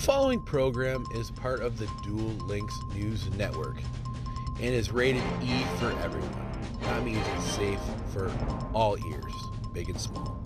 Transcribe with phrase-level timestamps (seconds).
[0.00, 3.76] The following program is part of the Duel Links News Network
[4.58, 6.80] and is rated E for everyone.
[6.80, 7.78] That means it's safe
[8.10, 8.32] for
[8.72, 9.34] all ears,
[9.74, 10.42] big and small.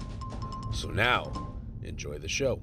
[0.72, 1.30] So now,
[1.84, 2.60] enjoy the show.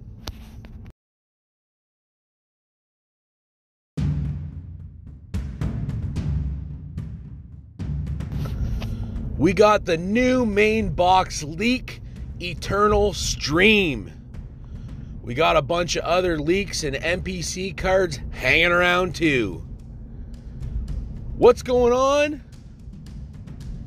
[9.38, 12.02] We got the new main box leak
[12.42, 14.21] Eternal Stream.
[15.24, 19.64] We got a bunch of other leaks and NPC cards hanging around too.
[21.38, 22.44] What's going on?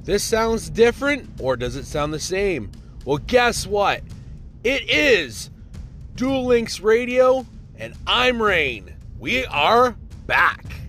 [0.04, 2.70] This sounds different, or does it sound the same?
[3.04, 4.02] Well, guess what?
[4.62, 5.50] It is
[6.14, 8.94] Duel Links Radio, and I'm Rain.
[9.18, 10.83] We are back.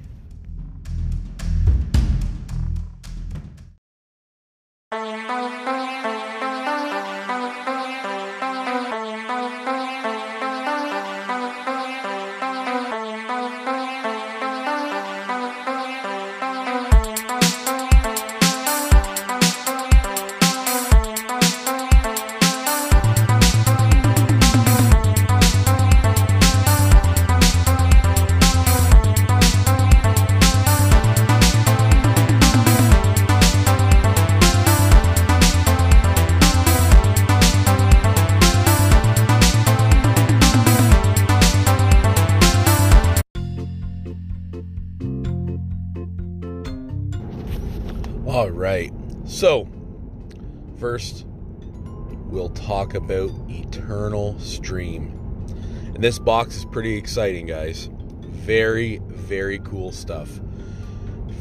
[55.96, 57.90] And this box is pretty exciting, guys.
[58.22, 60.30] Very, very cool stuff.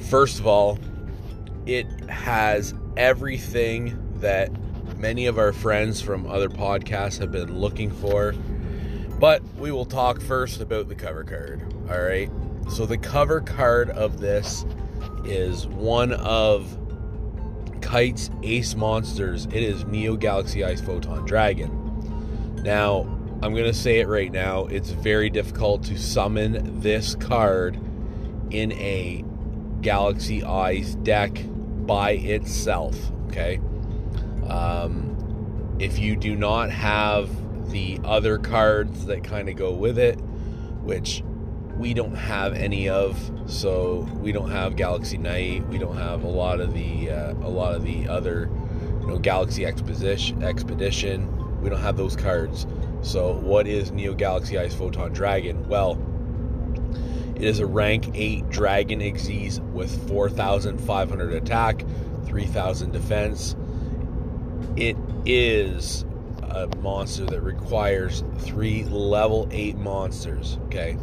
[0.09, 0.79] First of all,
[1.67, 4.51] it has everything that
[4.97, 8.33] many of our friends from other podcasts have been looking for.
[9.19, 11.75] But we will talk first about the cover card.
[11.91, 12.31] All right.
[12.71, 14.65] So, the cover card of this
[15.25, 16.79] is one of
[17.81, 19.47] Kite's Ace Monsters.
[19.47, 22.63] It is Neo Galaxy-Eyes Photon Dragon.
[22.63, 24.67] Now, I'm going to say it right now.
[24.67, 27.78] It's very difficult to summon this card
[28.50, 29.24] in a
[29.80, 31.39] Galaxy Eyes deck
[31.86, 32.96] by itself.
[33.27, 33.61] Okay.
[34.48, 37.28] Um, if you do not have
[37.70, 40.14] the other cards that kind of go with it,
[40.83, 41.22] which
[41.77, 46.28] we don't have any of so we don't have Galaxy Knight we don't have a
[46.28, 48.48] lot of the uh, a lot of the other
[49.01, 52.66] you know galaxy expedition expedition we don't have those cards
[53.05, 55.69] so what is Neo Galaxy-Eyes Photon Dragon?
[55.69, 55.98] Well
[57.37, 61.85] it is a rank 8 dragon Xyz with 4500 attack
[62.27, 63.57] 3000 defense.
[64.77, 66.05] It is
[66.43, 70.97] a monster that requires three level 8 monsters okay?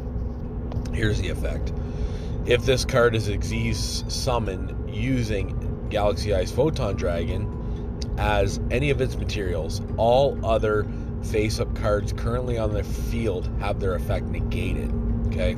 [0.93, 1.71] Here's the effect.
[2.45, 7.59] If this card is Xyz summoned using Galaxy-Eyes Photon Dragon
[8.17, 10.87] as any of its materials, all other
[11.23, 14.91] face up cards currently on the field have their effect negated.
[15.27, 15.55] Okay?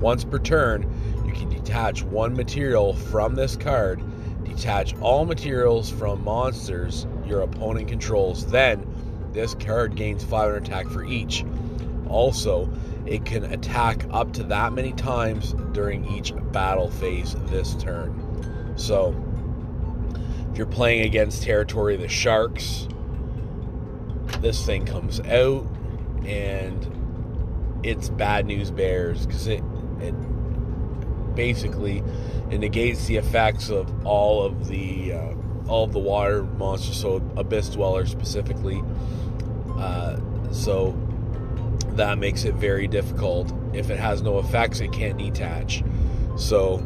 [0.00, 0.82] Once per turn,
[1.26, 4.02] you can detach one material from this card,
[4.44, 8.86] detach all materials from monsters your opponent controls, then
[9.32, 11.44] this card gains 500 attack for each.
[12.08, 12.68] Also,
[13.06, 18.72] it can attack up to that many times during each battle phase this turn.
[18.76, 19.14] So,
[20.50, 22.86] if you're playing against territory of the Sharks,
[24.40, 25.66] this thing comes out
[26.26, 29.62] and it's bad news bears because it
[30.00, 30.14] it
[31.34, 32.02] basically
[32.50, 35.34] it negates the effects of all of the uh,
[35.68, 38.82] all of the water monsters, so abyss dwellers specifically.
[39.76, 40.18] Uh,
[40.52, 40.96] so
[41.92, 43.52] that makes it very difficult.
[43.72, 45.82] If it has no effects, it can't detach.
[46.36, 46.82] So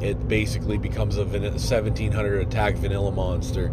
[0.00, 3.72] it basically becomes a 1700 attack vanilla monster,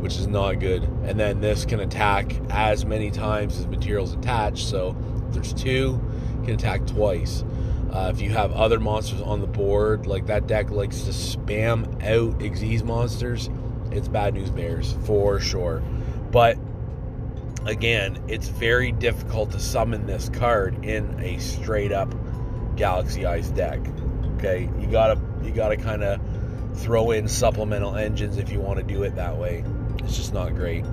[0.00, 0.82] which is not good.
[1.04, 4.66] And then this can attack as many times as materials attached.
[4.66, 4.96] So
[5.30, 6.00] there's two,
[6.44, 7.44] can attack twice.
[7.92, 11.86] Uh, if you have other monsters on the board, like that deck likes to spam
[12.04, 13.50] out Xyz monsters,
[13.90, 15.82] it's bad news bears for sure.
[16.30, 16.56] But
[17.66, 22.14] again, it's very difficult to summon this card in a straight up
[22.76, 23.80] Galaxy-Eyes deck.
[24.36, 26.20] Okay, you gotta you gotta kind of
[26.74, 29.64] throw in supplemental engines if you want to do it that way.
[30.00, 30.84] It's just not great.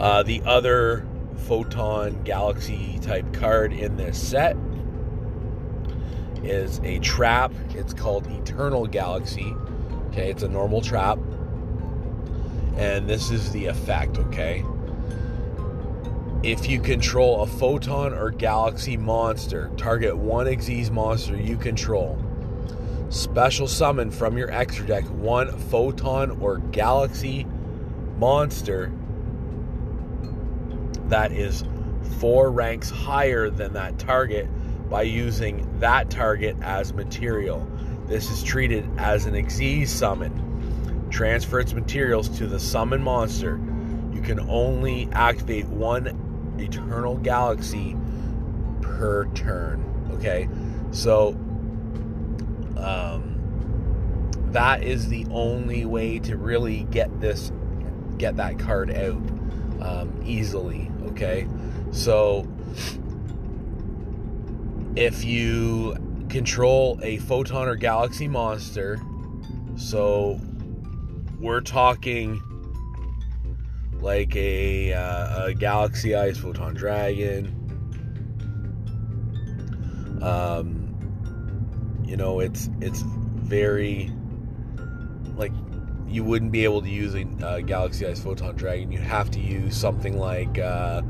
[0.00, 1.06] Uh, the other
[1.46, 4.56] Photon Galaxy type card in this set
[6.42, 7.52] is a trap.
[7.70, 9.54] It's called Eternal Galaxy.
[10.08, 11.18] Okay, it's a normal trap.
[12.76, 14.64] And this is the effect, okay?
[16.46, 22.16] if you control a photon or galaxy monster, target one Xyz monster you control.
[23.08, 27.46] Special summon from your extra deck one photon or galaxy
[28.18, 28.92] monster
[31.08, 31.64] that is
[32.18, 34.48] four ranks higher than that target
[34.90, 37.66] by using that target as material.
[38.06, 41.06] This is treated as an Xyz summon.
[41.10, 43.60] Transfer its materials to the summon monster.
[44.12, 47.96] You can only activate one Eternal Galaxy
[48.80, 49.84] per turn.
[50.12, 50.48] Okay,
[50.90, 51.36] so
[52.86, 57.50] um, that is the only way to really get this,
[58.16, 59.22] get that card out
[59.82, 60.90] um, easily.
[61.08, 61.48] Okay,
[61.90, 62.46] so
[64.94, 65.96] if you
[66.28, 69.00] control a photon or galaxy monster,
[69.76, 70.40] so
[71.40, 72.40] we're talking
[74.00, 77.52] like a, uh, a Galaxy-Eyes Photon Dragon.
[80.22, 80.85] Um,
[82.06, 84.10] you know, it's it's very
[85.36, 85.52] like
[86.06, 88.92] you wouldn't be able to use a uh, Galaxy-Eyes photon dragon.
[88.92, 90.58] You have to use something like.
[90.58, 91.02] Uh,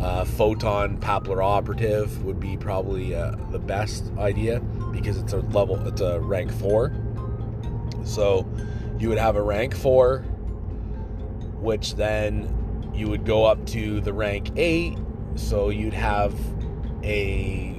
[0.00, 4.60] uh, Photon Papilloperative would be probably uh, the best idea
[4.92, 6.92] because it's a level, it's a rank four.
[8.04, 8.48] So
[8.98, 10.20] you would have a rank four,
[11.60, 14.96] which then you would go up to the rank eight.
[15.36, 16.34] So you'd have
[17.02, 17.69] a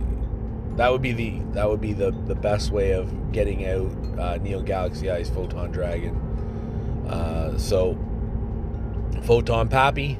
[0.77, 4.38] that would be the that would be the the best way of getting out uh,
[4.38, 6.15] Neo Galaxy-Eyes Photon Dragon.
[7.07, 7.97] Uh, so
[9.23, 10.18] Photon Pappy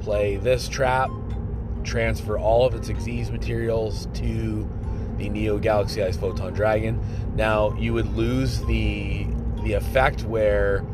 [0.00, 1.10] play this trap,
[1.84, 4.68] transfer all of its Xyz materials to
[5.16, 7.00] the Neo Galaxy-Eyes Photon Dragon.
[7.34, 9.26] Now you would lose the
[9.64, 10.84] the effect where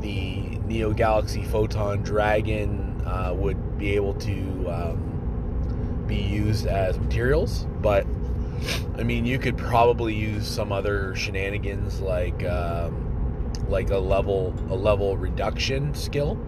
[0.00, 5.09] the Neo Galaxy Photon Dragon uh, would be able to um,
[6.10, 8.06] be used as materials, but
[8.98, 14.76] I mean you could probably use some other shenanigans like um, like a level a
[14.76, 16.38] level reduction skill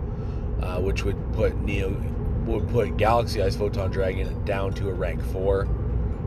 [0.63, 1.91] uh, which would put Neo
[2.47, 5.69] would put Galaxy-Eyes Photon Dragon down to a rank four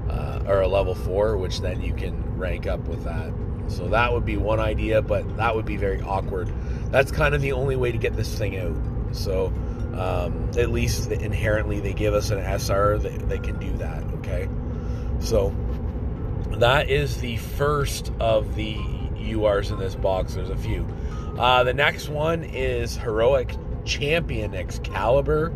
[0.10, 3.34] uh, or a level four, which then you can rank up with that.
[3.68, 6.52] So that would be one idea, but that would be very awkward.
[6.92, 8.76] That's kind of the only way to get this thing out.
[9.12, 9.52] So
[9.98, 14.04] um, at least inherently they give us an SR that they can do that.
[14.16, 14.50] Okay,
[15.20, 15.56] so
[16.52, 20.36] that is the first of the URs in this box.
[20.36, 20.88] There's a few.
[21.38, 25.54] Uh, the next one is Heroic champion Excalibur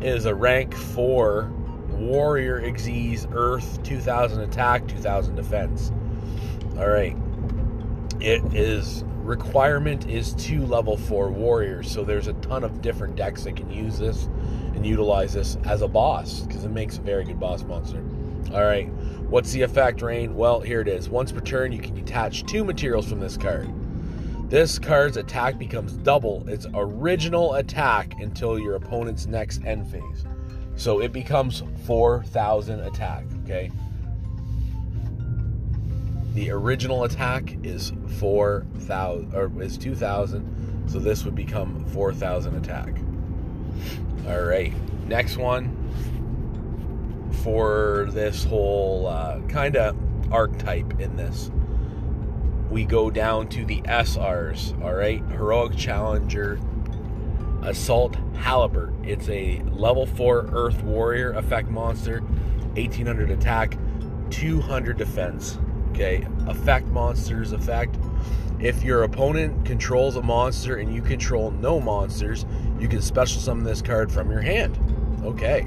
[0.00, 1.52] is a rank 4
[1.90, 5.92] warrior Xyz Earth 2000 attack, 2000 defense.
[6.78, 7.16] All right.
[8.20, 13.44] It is requirement is two level 4 warriors, so there's a ton of different decks
[13.44, 14.28] that can use this
[14.74, 18.04] and utilize this as a boss because it makes a very good boss monster.
[18.52, 18.88] All right.
[19.30, 20.34] What's the effect, Rain?
[20.34, 21.08] Well, here it is.
[21.08, 23.72] Once per turn, you can detach two materials from this card.
[24.50, 30.24] This card's attack becomes double its original attack until your opponent's next end phase.
[30.74, 33.70] So it becomes 4,000 attack, okay?
[36.34, 42.94] The original attack is 4,000 or is 2,000, so this would become 4,000 attack.
[44.26, 44.72] All right,
[45.06, 45.76] next one
[47.42, 49.96] for this whole uh, kind of
[50.32, 51.50] archetype in this
[52.70, 55.22] we go down to the SRs, all right?
[55.30, 56.60] Heroic Challenger
[57.62, 58.94] Assault Halberd.
[59.04, 63.76] It's a level 4 Earth Warrior effect monster, 1800 attack,
[64.30, 65.58] 200 defense.
[65.90, 67.96] Okay, effect monsters effect.
[68.58, 72.44] If your opponent controls a monster and you control no monsters,
[72.78, 74.78] you can special summon this card from your hand.
[75.24, 75.66] Okay.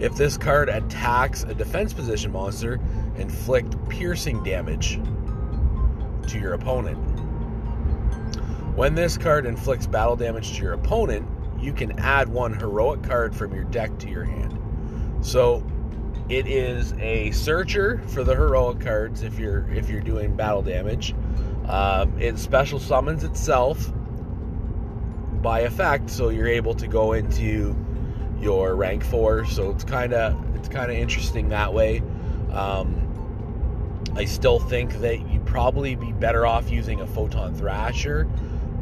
[0.00, 2.80] If this card attacks a defense position monster,
[3.16, 4.98] inflict piercing damage
[6.28, 6.96] to your opponent.
[8.74, 11.28] When this card inflicts battle damage to your opponent,
[11.60, 14.58] you can add one heroic card from your deck to your hand.
[15.20, 15.64] So
[16.28, 21.14] it is a searcher for the heroic cards if you're if you're doing battle damage.
[21.66, 23.92] Um, it special summons itself
[25.42, 27.76] by effect, so you're able to go into
[28.40, 29.44] your rank four.
[29.44, 32.02] So it's kind of it's kind of interesting that way.
[32.52, 33.00] Um,
[34.16, 38.24] I still think that you'd probably be better off using a photon thrasher,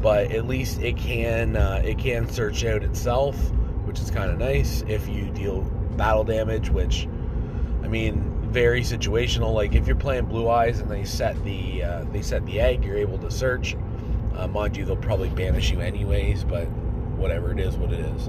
[0.00, 3.37] but at least it can uh, it can search out itself,
[3.84, 5.62] which is kind of nice if you deal
[5.96, 6.70] battle damage.
[6.70, 7.08] Which,
[7.92, 9.54] mean, very situational.
[9.54, 12.84] Like if you're playing Blue Eyes and they set the uh, they set the egg,
[12.84, 13.76] you're able to search.
[14.34, 16.64] Uh, mind you, they'll probably banish you anyways, but
[17.18, 18.28] whatever it is, what it is.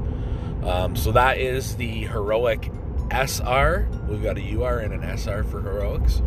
[0.63, 2.71] Um, so that is the heroic
[3.11, 3.87] SR.
[4.07, 6.21] We've got a UR and an SR for heroics.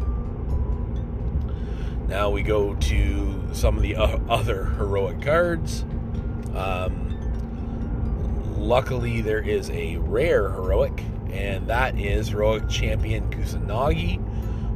[2.08, 5.84] Now we go to some of the other heroic cards.
[6.54, 7.18] Um,
[8.56, 14.20] luckily, there is a rare heroic, and that is Heroic Champion Kusanagi.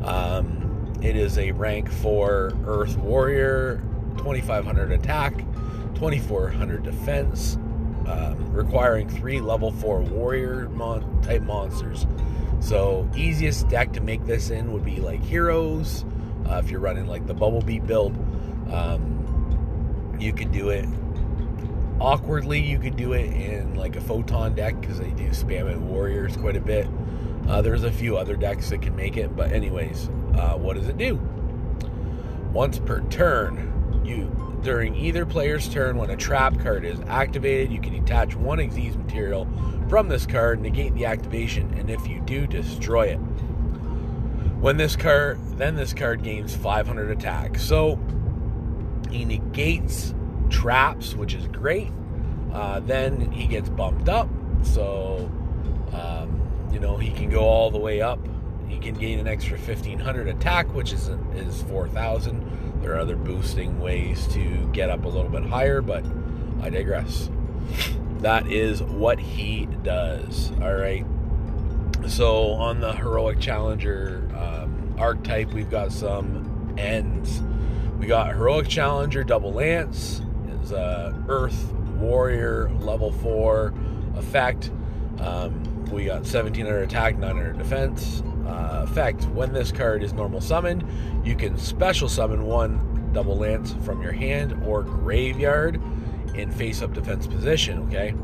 [0.04, 3.82] Um, it is a rank 4 Earth Warrior,
[4.18, 5.38] 2500 attack,
[5.94, 7.56] 2400 defense,
[8.06, 12.06] um, requiring three level 4 warrior mon- type monsters.
[12.60, 16.04] So, easiest deck to make this in would be like Heroes
[16.50, 18.16] uh, if you're running like the Bubble Beat build,
[18.72, 20.86] um, you could do it
[22.00, 22.60] awkwardly.
[22.60, 26.36] You could do it in like a Photon deck because they do spam it Warriors
[26.36, 26.86] quite a bit.
[27.48, 30.88] Uh, there's a few other decks that can make it, but anyways, uh, what does
[30.88, 31.16] it do?
[32.52, 37.80] Once per turn, you during either player's turn, when a trap card is activated, you
[37.80, 39.48] can detach one Xyz material
[39.88, 43.18] from this card, negate the activation, and if you do, destroy it.
[44.60, 47.58] When this card, then this card gains 500 attack.
[47.58, 47.98] So
[49.10, 50.14] he negates
[50.50, 51.90] traps, which is great.
[52.52, 54.28] Uh, then he gets bumped up,
[54.62, 55.30] so
[55.92, 58.18] um, you know he can go all the way up.
[58.68, 62.82] He can gain an extra 1500 attack, which is is 4000.
[62.82, 66.04] There are other boosting ways to get up a little bit higher, but
[66.60, 67.30] I digress.
[68.18, 70.50] That is what he does.
[70.60, 71.06] All right.
[72.08, 77.42] So on the heroic challenger um, archetype, we've got some ends.
[77.98, 80.22] We got heroic challenger double lance
[80.72, 83.74] earth warrior level four
[84.16, 84.70] effect.
[85.18, 88.22] Um, we got 1700 attack, 900 defense.
[88.46, 90.84] Uh, effect when this card is normal summoned,
[91.24, 95.80] you can special summon one double lance from your hand or graveyard
[96.34, 97.78] in face up defense position.
[97.88, 98.14] Okay,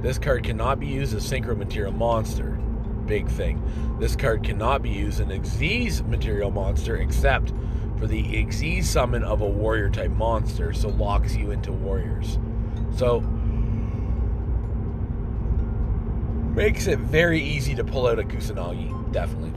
[0.00, 2.58] this card cannot be used as synchro material monster
[3.06, 3.62] big thing.
[3.98, 7.52] This card cannot be used in Xyz material monster except
[7.98, 12.38] for the Xyz summon of a warrior type monster, so locks you into warriors.
[12.96, 13.20] So
[16.54, 19.52] makes it very easy to pull out a Kusanagi, definitely.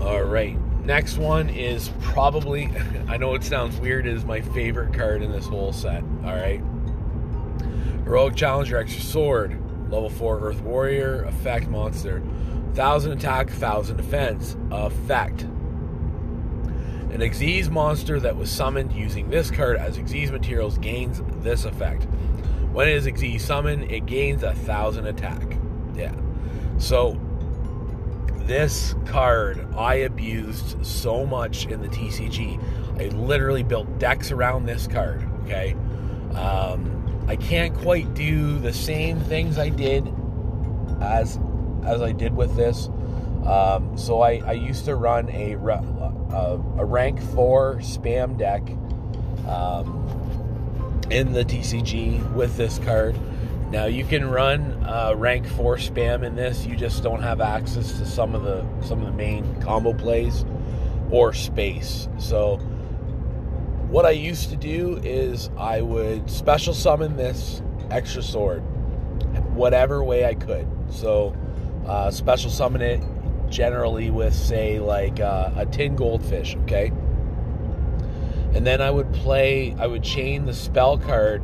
[0.00, 2.70] Alright, next one is probably,
[3.08, 6.02] I know it sounds weird, is my favorite card in this whole set.
[6.24, 6.62] Alright.
[8.04, 9.60] Heroic Challenger Extra Sword.
[9.90, 12.20] Level 4 Earth Warrior, effect monster.
[12.20, 14.56] 1000 attack, 1000 defense.
[14.70, 15.46] Effect.
[17.14, 22.08] An Xyz monster that was summoned using this card as Xyz materials gains this effect.
[22.72, 25.56] When it is Xyz summoned, it gains a 1000 attack.
[25.94, 26.12] Yeah.
[26.78, 27.20] So,
[28.46, 32.60] this card I abused so much in the TCG.
[33.00, 35.76] I literally built decks around this card, okay?
[36.34, 40.12] Um, I can't quite do the same things I did
[41.00, 41.38] as
[41.84, 42.88] as I did with this.
[43.46, 48.62] Um, so I, I used to run a, a, a rank four spam deck
[49.48, 53.16] um, in the TCG with this card.
[53.70, 56.64] Now you can run uh, rank four spam in this.
[56.64, 60.44] You just don't have access to some of the some of the main combo plays
[61.10, 62.08] or space.
[62.18, 62.56] So
[63.88, 68.62] what I used to do is I would special summon this extra sword
[69.54, 70.66] whatever way I could.
[70.90, 71.34] So,
[71.86, 73.02] uh, special summon it
[73.54, 76.90] generally with, say, like uh, a tin goldfish, okay?
[78.52, 81.42] And then I would play, I would chain the spell card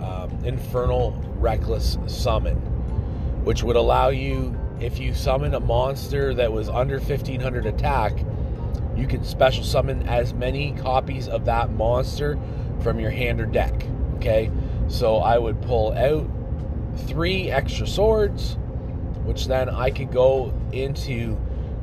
[0.00, 2.56] um, Inferno Reckless Summon,
[3.44, 8.12] which would allow you, if you summon a monster that was under 1500 attack,
[8.96, 12.38] you can special summon as many copies of that monster
[12.80, 13.86] from your hand or deck.
[14.16, 14.50] Okay,
[14.88, 16.28] so I would pull out
[17.06, 18.56] three extra swords,
[19.24, 21.38] which then I could go into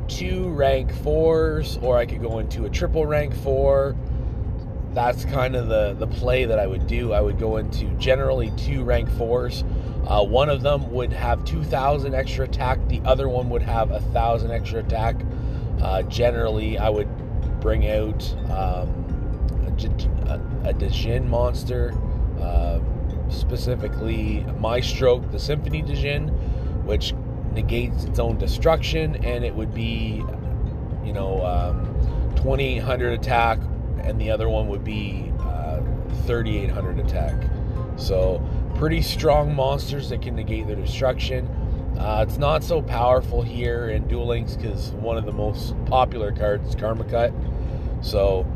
[0.09, 3.95] two rank fours, or I could go into a triple rank four.
[4.93, 7.13] That's kind of the, the play that I would do.
[7.13, 9.63] I would go into generally two rank fours.
[10.07, 13.99] Uh, one of them would have 2,000 extra attack, the other one would have a
[13.99, 15.15] 1,000 extra attack.
[15.79, 17.07] Uh, generally, I would
[17.61, 18.89] bring out um,
[19.67, 20.31] a,
[20.65, 21.93] a, a Djinn monster,
[22.41, 22.79] uh,
[23.29, 24.45] specifically
[24.81, 26.29] stroke, the Symphony Djinn,
[26.85, 27.13] which
[27.53, 30.23] negates its own destruction, and it would be,
[31.03, 33.59] you know, um, 2800 attack,
[34.03, 35.81] and the other one would be uh,
[36.25, 37.49] 3800 attack.
[37.97, 38.41] So,
[38.75, 41.47] pretty strong monsters that can negate their destruction.
[41.99, 46.31] Uh, it's not so powerful here in Duel Links because one of the most popular
[46.31, 47.33] cards is Karma Cut.
[48.01, 48.47] So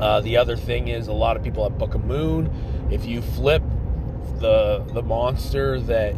[0.00, 2.50] uh, the other thing is a lot of people have Book of Moon.
[2.90, 3.62] If you flip
[4.40, 6.14] the the monster that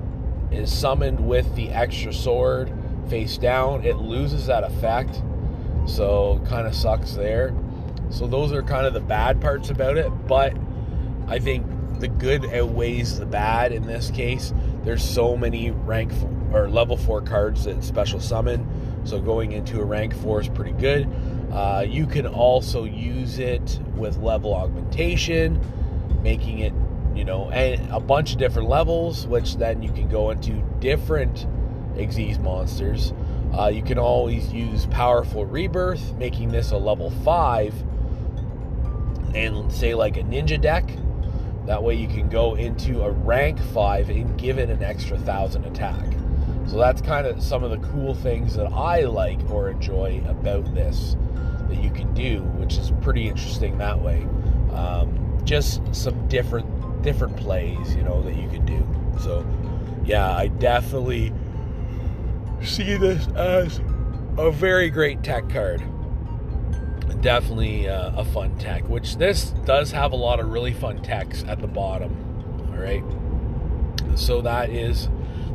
[0.50, 2.72] is summoned with the extra sword
[3.08, 5.22] face down, it loses that effect.
[5.86, 7.54] So kind of sucks there.
[8.10, 10.56] So those are kind of the bad parts about it, but
[11.28, 11.66] I think
[12.00, 14.52] the good outweighs the bad in this case.
[14.82, 16.12] There's so many rank
[16.52, 18.66] or level 4 cards that special summon.
[19.04, 21.08] So going into a rank 4 is pretty good.
[21.52, 25.60] Uh, you can also use it with level augmentation,
[26.22, 26.72] making it,
[27.14, 31.46] you know, and a bunch of different levels, which then you can go into different
[31.94, 33.12] Xyz monsters.
[33.56, 37.74] Uh, you can always use Powerful Rebirth, making this a level 5,
[39.34, 40.88] and say like a ninja deck.
[41.66, 45.64] That way you can go into a rank 5 and give it an extra 1000
[45.64, 46.04] attack.
[46.66, 50.72] So that's kind of some of the cool things that I like or enjoy about
[50.74, 51.16] this
[51.68, 54.26] that you can do, which is pretty interesting that way.
[54.72, 56.69] Um, just some different
[57.02, 58.86] different plays, you know, that you could do.
[59.20, 59.46] So,
[60.04, 61.32] yeah, I definitely
[62.62, 63.80] see this as
[64.38, 65.82] a very great tech card.
[67.20, 71.44] Definitely uh, a fun tech, which this does have a lot of really fun techs
[71.44, 72.16] at the bottom.
[72.72, 73.04] All right,
[74.18, 75.08] so that is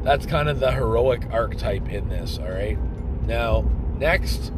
[0.03, 2.37] that's kind of the heroic archetype in this.
[2.37, 2.77] All right,
[3.25, 3.65] now
[3.97, 4.51] next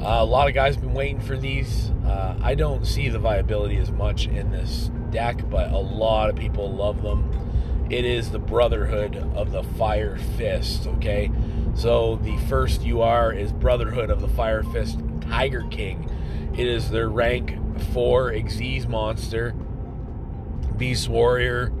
[0.00, 1.90] uh, a lot of guys been waiting for these.
[2.06, 6.36] Uh, I don't see the viability as much in this deck, but a lot of
[6.36, 7.86] people love them.
[7.90, 11.30] It is the Brotherhood of the Fire Fist, okay?
[11.74, 16.08] So the first UR is Brotherhood of the Fire Fist Tiger King.
[16.56, 17.56] It is their rank
[17.92, 19.52] 4 Xyz monster,
[20.76, 21.72] Beast Warrior,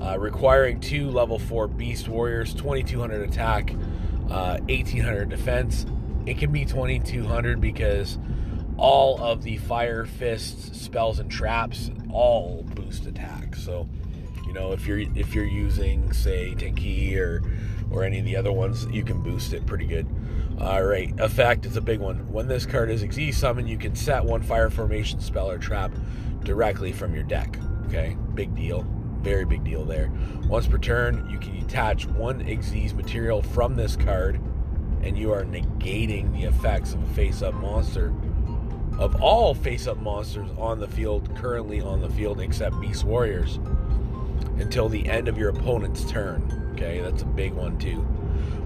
[0.00, 3.72] uh, requiring two level 4 Beast Warriors, 2200 attack,
[4.30, 5.86] uh, 1800 defense
[6.26, 8.18] it can be 2200 because
[8.76, 13.88] all of the fire Fist spells and traps all boost attack so
[14.46, 17.42] you know if you're if you're using say Tenki or
[17.90, 20.06] or any of the other ones you can boost it pretty good.
[20.60, 22.30] All right effect is a big one.
[22.32, 25.92] When this card is Xyz summon you can set one fire formation spell or trap
[26.44, 28.16] directly from your deck okay?
[28.34, 28.86] Big deal.
[29.20, 30.10] Very big deal there.
[30.48, 34.40] Once per turn you can attach one Xyz material from this card
[35.02, 38.12] and you are negating the effects of a face up monster
[38.98, 43.58] of all face up monsters on the field currently on the field except beast warriors
[44.58, 48.00] until the end of your opponent's turn okay that's a big one too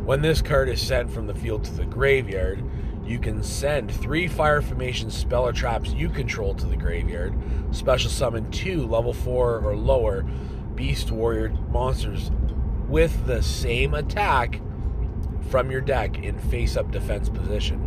[0.04, 2.62] when this card is sent from the field to the graveyard
[3.04, 7.34] you can send three fire formation spell or traps you control to the graveyard
[7.70, 10.22] special summon two level four or lower
[10.74, 12.30] beast warrior monsters
[12.88, 14.60] with the same attack
[15.48, 17.85] from your deck in face up defense position.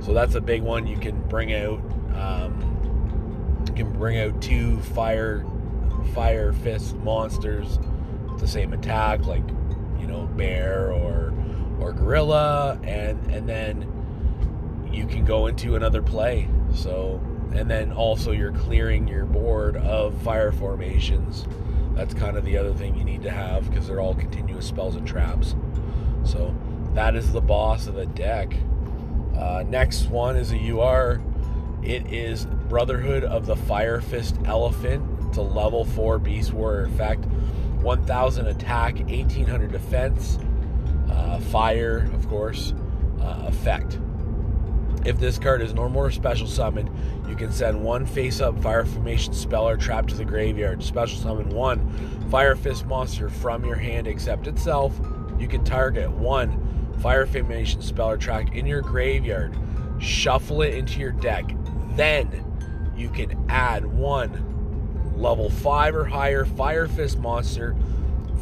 [0.00, 0.86] So that's a big one.
[0.86, 1.80] You can bring out
[2.14, 5.44] um, you can bring out two fire
[6.14, 7.78] fire fist monsters
[8.30, 9.46] with the same attack, like
[9.98, 11.32] you know bear or
[11.80, 16.48] or gorilla, and and then you can go into another play.
[16.74, 17.20] So
[17.52, 21.46] and then also you're clearing your board of fire formations.
[21.94, 24.94] That's kind of the other thing you need to have because they're all continuous spells
[24.94, 25.56] and traps.
[26.24, 26.54] So
[26.94, 28.54] that is the boss of the deck.
[29.38, 31.22] Uh, next one is a UR.
[31.82, 35.04] It is Brotherhood of the Fire Fist Elephant.
[35.28, 37.24] It's a level 4 Beast Warrior effect.
[37.82, 40.38] 1000 attack, 1800 defense,
[41.10, 42.74] uh, fire, of course,
[43.20, 43.98] uh, effect.
[45.04, 46.90] If this card is normal or special summoned,
[47.28, 50.82] you can send one face up fire formation spell or trap to the graveyard.
[50.82, 51.88] Special summon one
[52.30, 55.00] fire fist monster from your hand except itself.
[55.38, 56.67] You can target one
[57.00, 59.56] fire formation spell or track in your graveyard,
[59.98, 61.44] shuffle it into your deck.
[61.94, 62.44] Then
[62.96, 64.44] you can add one
[65.16, 67.74] level 5 or higher Fire Fist monster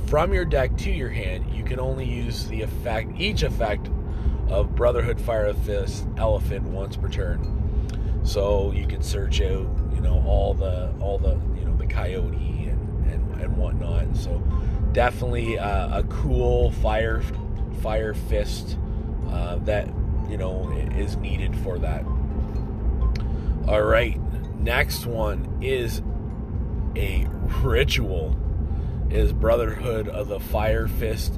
[0.06, 1.52] from your deck to your hand.
[1.54, 3.88] You can only use the effect, each effect
[4.48, 8.20] of Brotherhood Fire Fist Elephant once per turn.
[8.22, 12.68] So you can search out, you know, all the all the you know the coyote
[12.68, 14.16] and and, and whatnot.
[14.16, 14.42] So
[14.92, 17.22] definitely uh, a cool fire
[17.82, 18.78] fire fist
[19.28, 19.88] uh, that
[20.28, 22.04] you know is needed for that.
[23.68, 24.18] All right,
[24.58, 26.02] next one is
[26.94, 27.26] a
[27.62, 28.36] ritual.
[29.10, 31.34] Is Brotherhood of the Fire Fist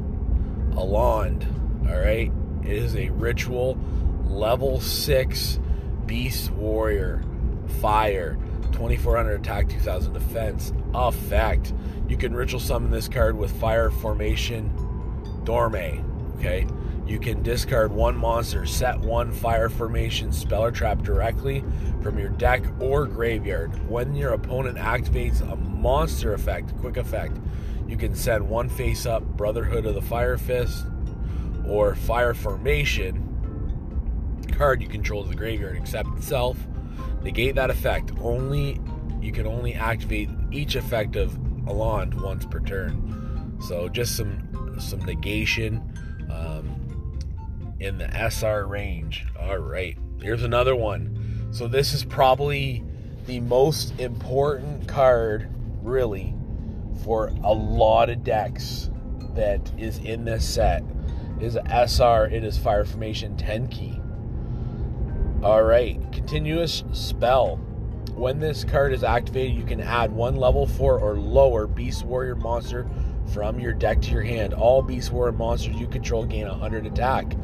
[0.70, 1.46] Alond.
[1.86, 3.78] All right, it is a ritual
[4.26, 5.58] level six
[6.06, 7.22] beast warrior
[7.80, 8.38] fire
[8.72, 11.72] 2400 attack 2000 defense effect
[12.08, 14.70] you can ritual summon this card with fire formation
[15.44, 16.04] dorme
[16.38, 16.66] Okay,
[17.04, 21.64] you can discard one monster, set one fire formation spell or trap directly
[22.00, 23.72] from your deck or graveyard.
[23.88, 27.36] When your opponent activates a monster effect, quick effect,
[27.88, 30.84] You can send one face up Brotherhood of the Fire Fist
[31.66, 33.24] or Fire Formation
[34.52, 36.58] card you control to the graveyard except itself.
[37.22, 38.12] Negate that effect.
[38.20, 38.78] Only
[39.22, 41.32] you can only activate each effect of
[41.66, 43.56] Alond once per turn.
[43.60, 45.82] So just some some negation
[46.30, 47.18] um,
[47.80, 49.26] in the SR range.
[49.38, 51.48] All right, here's another one.
[51.50, 52.84] So this is probably
[53.26, 55.48] the most important card,
[55.82, 56.34] really,
[57.04, 58.90] for a lot of decks
[59.34, 60.82] that is in this set.
[61.40, 62.28] Is SR.
[62.32, 64.02] It is Fire Formation Tenki.
[65.44, 67.56] All right, continuous spell.
[68.14, 72.34] When this card is activated, you can add one level 4 or lower Beast Warrior
[72.34, 72.88] monster
[73.32, 74.54] from your deck to your hand.
[74.54, 77.34] All Beast Warrior monsters you control gain 100 attack.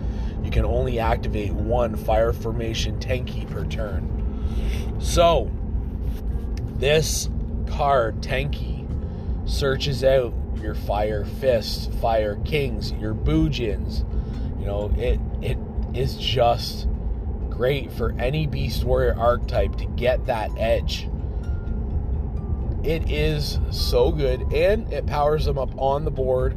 [0.42, 4.11] You can only activate one Fire Formation Tenki per turn.
[5.01, 5.51] So,
[6.79, 7.29] this
[7.66, 8.87] card, Tenki,
[9.49, 14.05] searches out your Fire Fists, Fire Kings, your Bujins.
[14.59, 15.59] You know, it it
[15.94, 16.88] is just
[17.51, 21.09] great for any Beast Warrior archetype to get that edge.
[22.85, 26.57] It is so good and it powers them up on the board.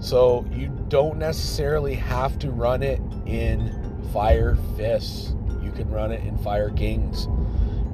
[0.00, 5.34] So you don't necessarily have to run it in Fire Fists.
[5.62, 7.26] You can run it in Fire Kings.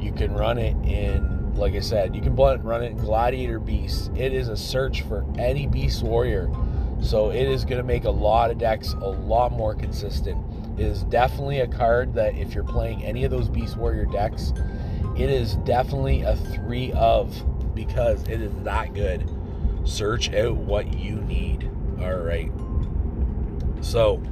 [0.01, 4.11] You can run it in, like I said, you can run it in Gladiator Beasts.
[4.17, 6.51] It is a search for any Beast Warrior.
[7.01, 10.39] So it is going to make a lot of decks a lot more consistent
[10.79, 14.53] It is definitely a card that if you're playing any of those Beast Warrior decks,
[15.17, 19.29] it is definitely a three of because it is that good.
[19.85, 21.71] Search out what you need.
[22.01, 22.51] All right.
[23.81, 24.23] So,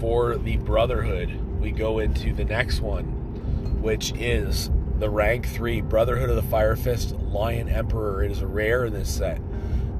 [0.00, 6.30] for the Brotherhood, we go into the next one, which is the rank three Brotherhood
[6.30, 8.22] of the Fire Fist Lion Emperor.
[8.24, 9.40] It is rare in this set.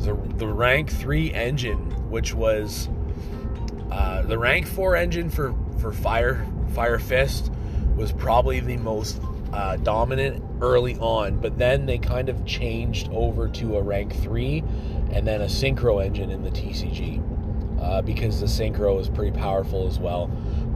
[0.01, 2.89] The, the rank three engine, which was
[3.91, 7.51] uh, the rank four engine for for Fire Fire Fist
[7.97, 9.21] was probably the most
[9.53, 14.63] uh, dominant early on, but then they kind of changed over to a rank three,
[15.13, 17.23] and then a synchro engine in the TCG
[17.81, 20.31] uh, because the synchro is pretty powerful as well.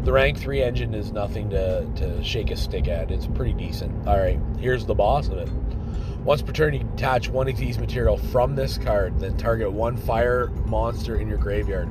[0.05, 3.11] The rank three engine is nothing to to shake a stick at.
[3.11, 4.07] It's pretty decent.
[4.09, 5.49] All right, here's the boss of it.
[6.25, 9.97] Once per turn, you attach one of these material from this card, then target one
[9.97, 11.89] fire monster in your graveyard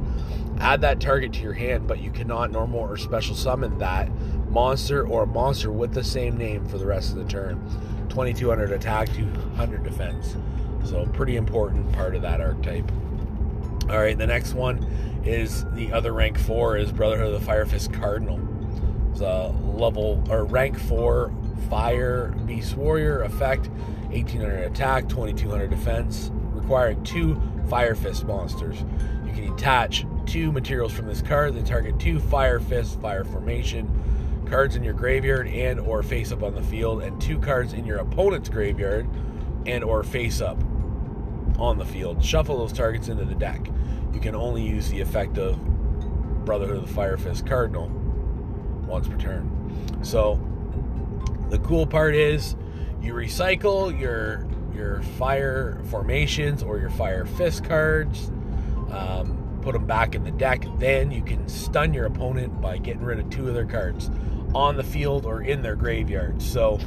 [0.61, 4.09] add that target to your hand, but you cannot normal or special summon that
[4.51, 7.59] monster or monster with the same name for the rest of the turn.
[8.09, 10.35] 2200 attack, 200 defense.
[10.83, 12.91] So, pretty important part of that archetype.
[13.89, 14.85] All right, the next one
[15.23, 18.39] is the other rank four is Brotherhood of the Fire Fist Cardinal.
[19.11, 21.33] It's a level or rank four
[21.69, 23.69] Fire Beast Warrior effect,
[24.09, 28.83] 1800 attack, 2200 defense, requiring two Fire Fist monsters.
[29.25, 33.87] You can attach two materials from this card, then target two Fire Fist Fire Formation
[34.51, 37.85] cards in your graveyard and or face up on the field, and two cards in
[37.85, 39.09] your opponent's graveyard
[39.65, 40.61] and or face up
[41.57, 42.23] on the field.
[42.23, 43.65] Shuffle those targets into the deck.
[44.13, 45.57] You can only use the effect of
[46.43, 47.87] Brotherhood of the Fire Fist Cardinal
[48.85, 49.99] once per turn.
[50.03, 50.39] So
[51.49, 52.55] the cool part is
[53.01, 58.31] you recycle your your fire formations or your fire fist cards.
[58.89, 60.65] Um, put them back in the deck.
[60.77, 64.09] Then you can stun your opponent by getting rid of two of their cards
[64.53, 66.41] on the field or in their graveyard.
[66.41, 66.79] So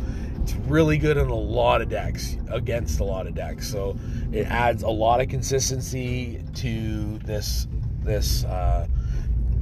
[0.42, 3.68] it's really good in a lot of decks against a lot of decks.
[3.70, 3.96] So
[4.33, 7.66] it adds a lot of consistency to this
[8.03, 8.87] this uh,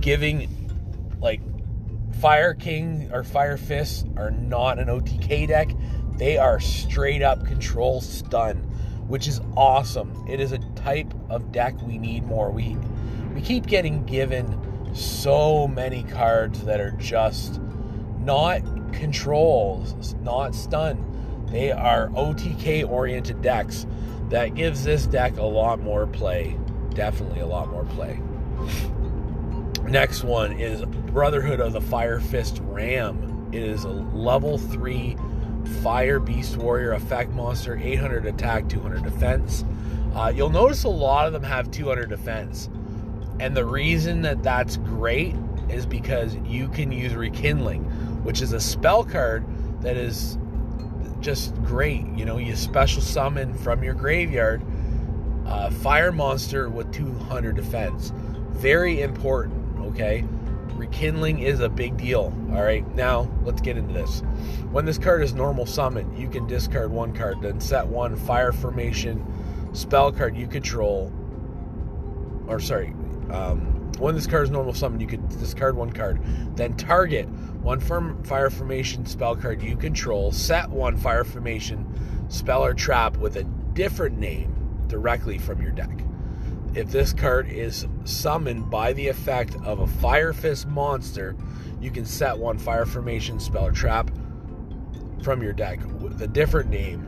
[0.00, 0.48] giving
[1.20, 1.40] like
[2.20, 5.70] Fire King or Fire Fist are not an OTK deck.
[6.16, 8.56] They are straight up control stun,
[9.08, 10.26] which is awesome.
[10.28, 12.50] It is a type of deck we need more.
[12.50, 12.76] We
[13.34, 14.58] we keep getting given
[14.94, 17.60] so many cards that are just
[18.24, 21.46] not controls, not stun.
[21.50, 23.86] They are OTK oriented decks.
[24.30, 26.56] That gives this deck a lot more play.
[26.94, 28.20] Definitely a lot more play.
[29.84, 30.82] Next one is
[31.12, 33.50] Brotherhood of the Fire Fist Ram.
[33.52, 35.16] It is a level 3
[35.82, 39.64] Fire Beast Warrior effect monster, 800 attack, 200 defense.
[40.14, 42.68] Uh, you'll notice a lot of them have 200 defense.
[43.40, 45.34] And the reason that that's great
[45.68, 47.84] is because you can use Rekindling,
[48.22, 49.44] which is a spell card
[49.82, 50.38] that is
[51.20, 52.06] just great.
[52.16, 54.62] You know, you special summon from your graveyard
[55.46, 58.12] a fire monster with 200 defense.
[58.50, 60.24] Very important, okay?
[60.74, 62.32] Rekindling is a big deal.
[62.52, 64.20] All right, now let's get into this.
[64.70, 68.52] When this card is normal summon, you can discard one card, then set one fire
[68.52, 69.24] formation
[69.72, 71.12] spell card you control,
[72.46, 72.94] or sorry,
[73.30, 76.20] um, when this card is normal summon, you can discard one card.
[76.56, 77.28] Then target
[77.62, 81.86] one firm fire formation spell card you control, set one fire formation
[82.28, 86.04] spell or trap with a different name directly from your deck.
[86.74, 91.36] If this card is summoned by the effect of a Fire Fist monster,
[91.80, 94.10] you can set one fire formation spell or trap
[95.22, 97.06] from your deck with a different name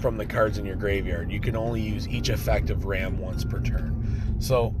[0.00, 1.30] from the cards in your graveyard.
[1.30, 4.36] You can only use each effective ram once per turn.
[4.40, 4.74] So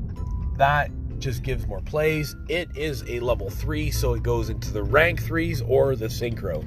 [0.56, 2.36] that just gives more plays.
[2.48, 6.64] It is a level three, so it goes into the rank threes or the synchro.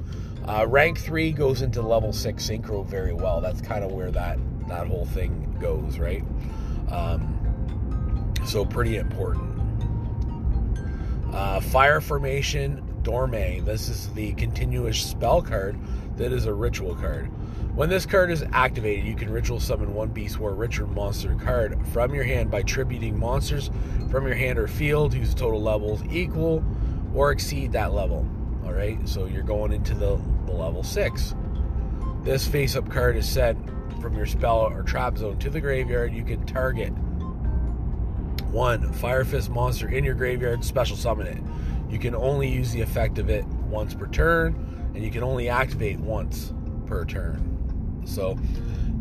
[0.48, 3.40] Uh, rank three goes into level six synchro very well.
[3.40, 6.22] That's kind of where that that whole thing goes, right?
[6.90, 9.54] Um, so pretty important.
[11.32, 13.64] Uh, fire formation Dorme.
[13.64, 15.78] This is the continuous spell card
[16.16, 17.30] that is a ritual card.
[17.78, 21.78] When this card is activated, you can ritual summon one Beast War ritual monster card
[21.92, 23.70] from your hand by tributing monsters
[24.10, 26.64] from your hand or field whose total levels equal
[27.14, 28.28] or exceed that level.
[28.64, 31.36] All right, so you're going into the, the level six.
[32.24, 33.56] This face up card is sent
[34.02, 36.12] from your spell or trap zone to the graveyard.
[36.12, 36.90] You can target
[38.50, 41.38] one Fire Fist monster in your graveyard, special summon it.
[41.88, 45.48] You can only use the effect of it once per turn, and you can only
[45.48, 46.52] activate once
[46.84, 47.57] per turn.
[48.08, 48.38] So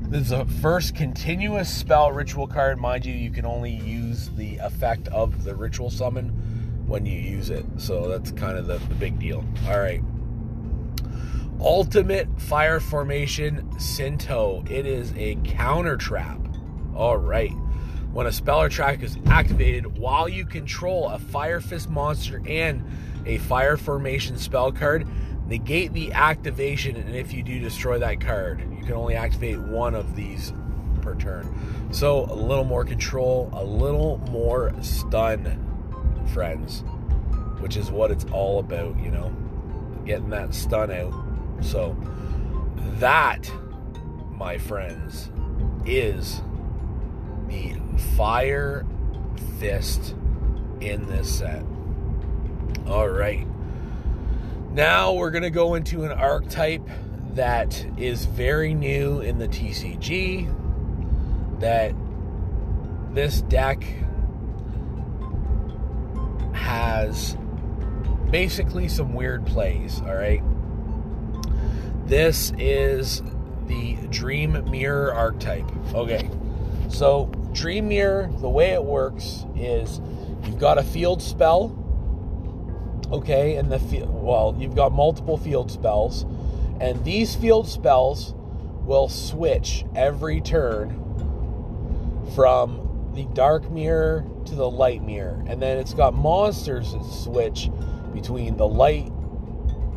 [0.09, 2.79] this is a first continuous spell ritual card.
[2.79, 6.29] Mind you, you can only use the effect of the ritual summon
[6.85, 7.65] when you use it.
[7.77, 9.43] So that's kind of the, the big deal.
[9.67, 10.01] All right.
[11.59, 14.69] Ultimate Fire Formation Sinto.
[14.69, 16.39] It is a counter trap.
[16.95, 17.51] All right.
[18.11, 22.83] When a spell or trap is activated while you control a Fire Fist monster and
[23.25, 25.07] a Fire Formation spell card,
[25.47, 29.95] negate the activation, and if you do destroy that card, you can only activate one
[29.95, 30.53] of these
[31.01, 31.87] per turn.
[31.91, 35.63] So a little more control, a little more stun,
[36.33, 36.83] friends,
[37.59, 39.33] which is what it's all about, you know,
[40.05, 41.13] getting that stun out.
[41.61, 41.95] So
[42.99, 43.49] that,
[44.31, 45.31] my friends,
[45.85, 46.41] is
[47.47, 47.75] the
[48.17, 48.85] Fire
[49.59, 50.13] Fist
[50.81, 51.63] in this set.
[52.85, 53.47] All right.
[54.77, 56.87] Now we're going to go into an archetype
[57.33, 60.53] that is very new in the TCG.
[61.59, 61.95] That
[63.11, 63.83] this deck
[66.53, 67.35] has
[68.29, 70.43] basically some weird plays, all right?
[72.05, 73.23] This is
[73.65, 75.65] the Dream Mirror archetype.
[75.95, 76.29] Okay,
[76.87, 79.99] so Dream Mirror, the way it works is
[80.43, 81.83] you've got a field spell
[83.11, 86.25] okay and the field, well you've got multiple field spells
[86.79, 88.33] and these field spells
[88.85, 91.03] will switch every turn
[92.35, 97.69] from the dark mirror to the light mirror and then it's got monsters that switch
[98.13, 99.11] between the light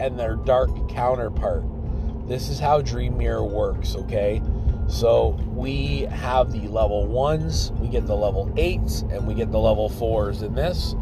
[0.00, 1.62] and their dark counterpart.
[2.26, 4.40] This is how dream mirror works okay?
[4.88, 9.58] So we have the level ones we get the level eights and we get the
[9.58, 10.94] level fours in this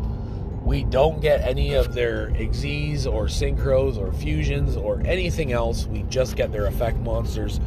[0.69, 5.87] we don't get any of their Xyzs or Synchros or Fusions or anything else.
[5.87, 7.59] We just get their effect monsters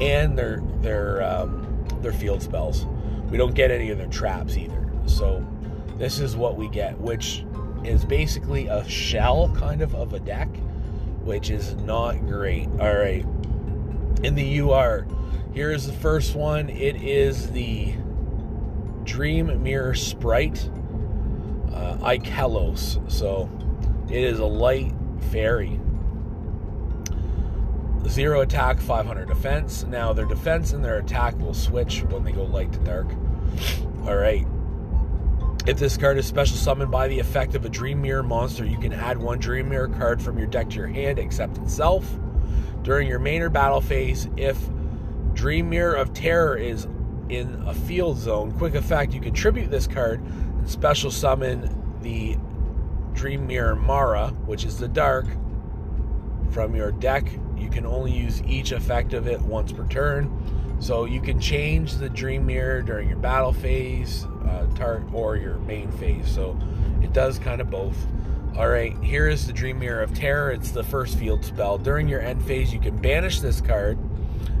[0.00, 2.84] and their their um, their field spells.
[3.30, 4.90] We don't get any of their traps either.
[5.06, 5.46] So
[5.98, 7.44] this is what we get, which
[7.84, 10.48] is basically a shell kind of of a deck,
[11.22, 12.66] which is not great.
[12.80, 13.24] All right,
[14.24, 15.06] in the UR,
[15.54, 16.70] here is the first one.
[16.70, 17.94] It is the
[19.04, 20.68] Dream Mirror Sprite
[21.72, 23.10] uh, Ikelos.
[23.10, 23.50] So
[24.10, 24.92] it is a light
[25.30, 25.80] fairy.
[28.08, 29.84] Zero attack, 500 defense.
[29.84, 33.08] Now their defense and their attack will switch when they go light to dark.
[34.06, 34.46] All right.
[35.66, 38.78] If this card is special summoned by the effect of a Dream Mirror monster, you
[38.78, 42.18] can add one Dream Mirror card from your deck to your hand except itself.
[42.82, 44.58] During your main or battle phase, if
[45.34, 46.86] Dream Mirror of Terror is
[47.28, 50.22] in a field zone, quick effect, you can tribute this card
[50.66, 52.36] special summon the
[53.12, 55.26] Dream Mirror Mara, which is the dark,
[56.50, 57.28] from your deck.
[57.56, 60.76] You can only use each effect of it once per turn.
[60.80, 65.58] So you can change the Dream Mirror during your battle phase uh, tar- or your
[65.58, 66.30] main phase.
[66.30, 66.56] So
[67.02, 67.96] it does kind of both.
[68.56, 70.50] All right, here is the Dream Mirror of Terror.
[70.50, 71.78] It's the first field spell.
[71.78, 73.98] During your end phase, you can banish this card,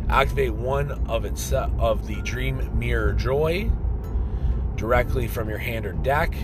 [0.08, 3.70] activate one of its of the Dream Mirror Joy,
[4.78, 6.34] directly from your hand or deck.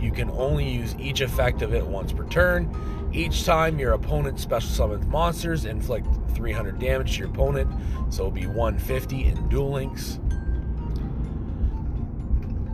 [0.00, 2.74] You can only use each effect of it once per turn.
[3.12, 7.70] Each time your opponent special summons monsters, inflict 300 damage to your opponent,
[8.10, 10.20] so it'll be 150 in Duel Links.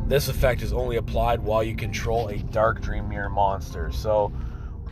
[0.06, 3.90] This effect is only applied while you control a Dark Dream Mirror monster.
[3.90, 4.32] So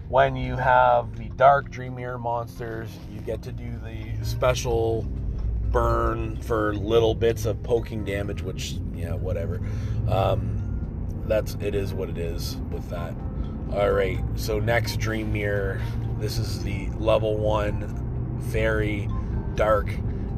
[0.09, 5.07] when you have the Dark Dream Mirror monsters, you get to do the special
[5.72, 9.61] burn for little bits of poking damage, which yeah, whatever.
[10.08, 10.58] Um,
[11.26, 13.14] that's it is what it is with that.
[13.72, 15.80] All right, so next Dream Mirror.
[16.18, 17.88] This is the level one
[18.38, 19.08] very
[19.54, 19.88] dark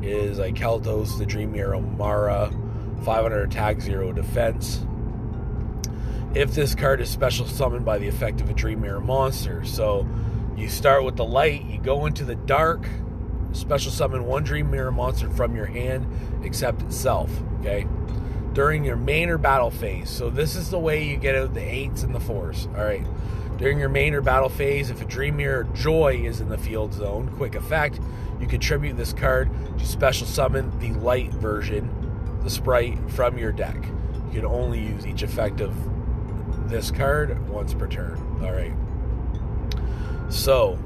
[0.02, 4.86] is Ikelos, the Dream Mirror Omara, 500 attack, 0 defense.
[6.34, 10.06] If this card is special summoned by the effect of a Dream Mirror monster, so
[10.56, 12.86] you start with the light, you go into the dark,
[13.54, 16.06] special summon one Dream Mirror monster from your hand,
[16.44, 17.30] except itself.
[17.60, 17.86] Okay,
[18.54, 20.08] during your main or battle phase.
[20.08, 22.68] So this is the way you get out the eights and the fours.
[22.76, 23.06] All right.
[23.58, 26.92] During your main or battle phase, if a Dream Mirror Joy is in the field
[26.92, 28.00] zone, quick effect,
[28.40, 31.88] you contribute this card to special summon the light version,
[32.42, 33.76] the sprite, from your deck.
[34.32, 35.72] You can only use each effect of
[36.68, 38.18] this card once per turn.
[38.42, 38.74] All right.
[40.32, 40.78] So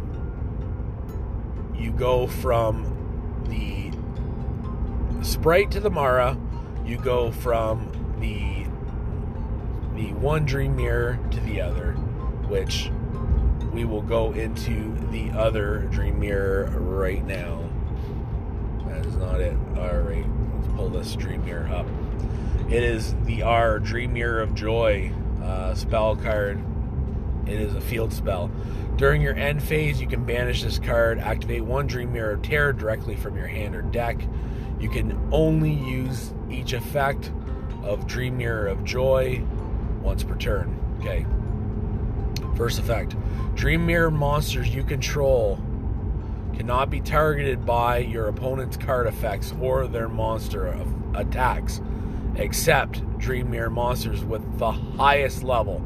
[1.79, 2.95] you go from
[3.49, 3.93] the
[5.25, 6.39] sprite to the Mara.
[6.85, 8.67] You go from the
[9.95, 11.93] the one dream mirror to the other,
[12.49, 12.91] which
[13.73, 17.69] we will go into the other dream mirror right now.
[18.87, 19.57] That is not it.
[19.77, 21.87] All right, let's pull this dream mirror up.
[22.71, 25.13] It is the R Dream Mirror of Joy
[25.43, 26.63] uh, spell card.
[27.47, 28.51] It is a field spell.
[28.99, 33.15] During your end phase, you can banish this card, activate one Dream Mirror Terror directly
[33.15, 34.21] from your hand or deck.
[34.81, 37.31] You can only use each effect
[37.85, 39.41] of Dream Mirror of Joy
[40.03, 40.77] once per turn.
[40.99, 41.25] Okay.
[42.57, 43.15] First effect
[43.55, 45.61] Dream Mirror monsters you control
[46.57, 50.77] cannot be targeted by your opponent's card effects or their monster
[51.15, 51.81] attacks,
[52.35, 55.85] except Dream Mirror monsters with the highest level.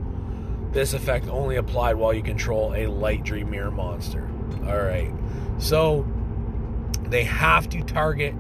[0.73, 4.29] This effect only applied while you control a light Dream Mirror monster.
[4.65, 5.13] Alright,
[5.59, 6.07] so
[7.03, 8.35] they have to target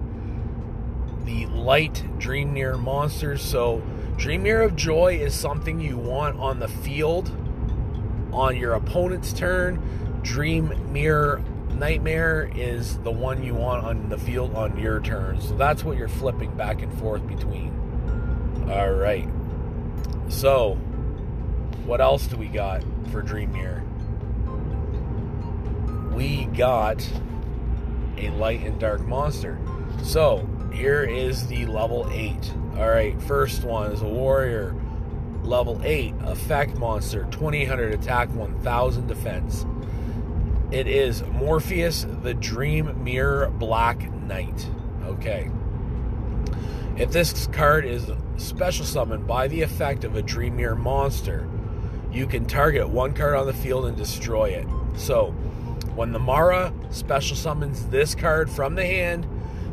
[1.24, 3.42] the light Dream Mirror monsters.
[3.42, 3.82] So,
[4.16, 7.30] Dream Mirror of Joy is something you want on the field
[8.32, 10.20] on your opponent's turn.
[10.22, 15.40] Dream Mirror Nightmare is the one you want on the field on your turn.
[15.40, 17.72] So that's what you're flipping back and forth between.
[18.70, 19.28] All right.
[20.28, 20.78] So,
[21.84, 23.82] what else do we got for Dream Mirror?
[26.14, 27.06] We got
[28.16, 29.58] a light and dark monster.
[30.02, 32.54] So, here is the level 8.
[32.76, 34.74] All right, first one is a warrior.
[35.42, 39.66] Level 8, effect monster, 2800 attack, 1000 defense.
[40.70, 44.70] It is Morpheus the Dream Mirror Black Knight.
[45.04, 45.50] Okay.
[46.96, 51.48] If this card is special summoned by the effect of a Dream Mirror monster,
[52.12, 54.66] you can target one card on the field and destroy it.
[54.96, 55.31] So,
[55.94, 59.27] when the Mara special summons this card from the hand,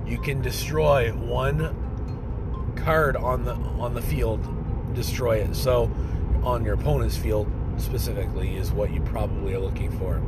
[0.07, 4.47] you can destroy one card on the on the field,
[4.95, 5.55] destroy it.
[5.55, 5.91] So,
[6.43, 10.21] on your opponent's field specifically is what you probably are looking for.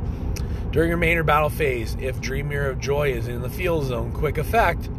[0.71, 3.85] During your main or battle phase, if Dream Mirror of Joy is in the field
[3.85, 4.89] zone, quick effect,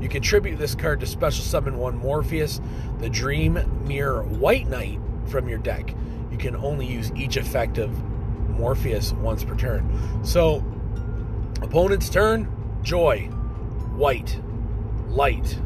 [0.00, 2.60] you contribute this card to special summon one Morpheus,
[2.98, 5.94] the Dream Mirror White Knight, from your deck.
[6.32, 7.90] You can only use each effect of
[8.48, 10.24] Morpheus once per turn.
[10.24, 10.64] So,
[11.60, 12.48] opponent's turn,
[12.82, 13.26] Joy,
[13.94, 14.40] White,
[15.08, 15.58] Light.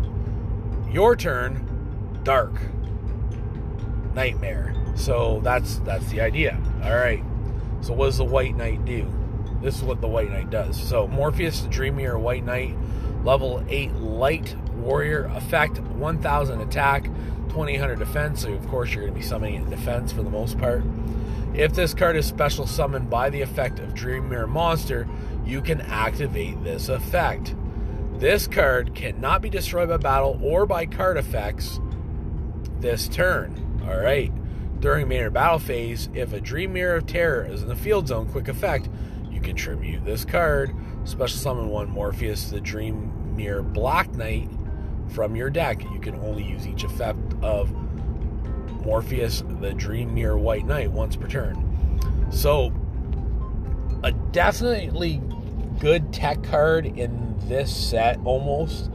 [0.90, 2.60] Your turn, Dark,
[4.14, 4.74] Nightmare.
[4.96, 6.58] So that's that's the idea.
[6.82, 7.22] All right.
[7.82, 9.06] So what does the White Knight do?
[9.62, 10.80] This is what the White Knight does.
[10.80, 12.76] So Morpheus, the Dream Mirror White Knight,
[13.22, 17.08] level 8 light warrior, effect 1000 attack,
[17.56, 18.42] 2800 defense.
[18.42, 20.82] So of course you're going to be summoning in defense for the most part.
[21.54, 25.08] If this card is special summoned by the effect of Dream Mirror monster,
[25.46, 27.54] you can activate this effect.
[28.18, 31.80] This card cannot be destroyed by battle or by card effects
[32.80, 33.82] this turn.
[33.88, 34.30] All right.
[34.80, 38.08] During main or battle phase, if a Dream Mirror of Terror is in the field
[38.08, 38.90] zone, quick effect,
[39.30, 40.74] you can tribute this card.
[41.04, 44.50] Special summon one Morpheus, the Dream Mirror Black Knight,
[45.08, 45.82] from your deck.
[45.84, 47.72] You can only use each effect of
[48.84, 52.28] Morpheus, the Dream Mirror White Knight, once per turn.
[52.30, 52.72] So,
[54.02, 55.20] a definitely
[55.80, 58.90] good tech card in this set almost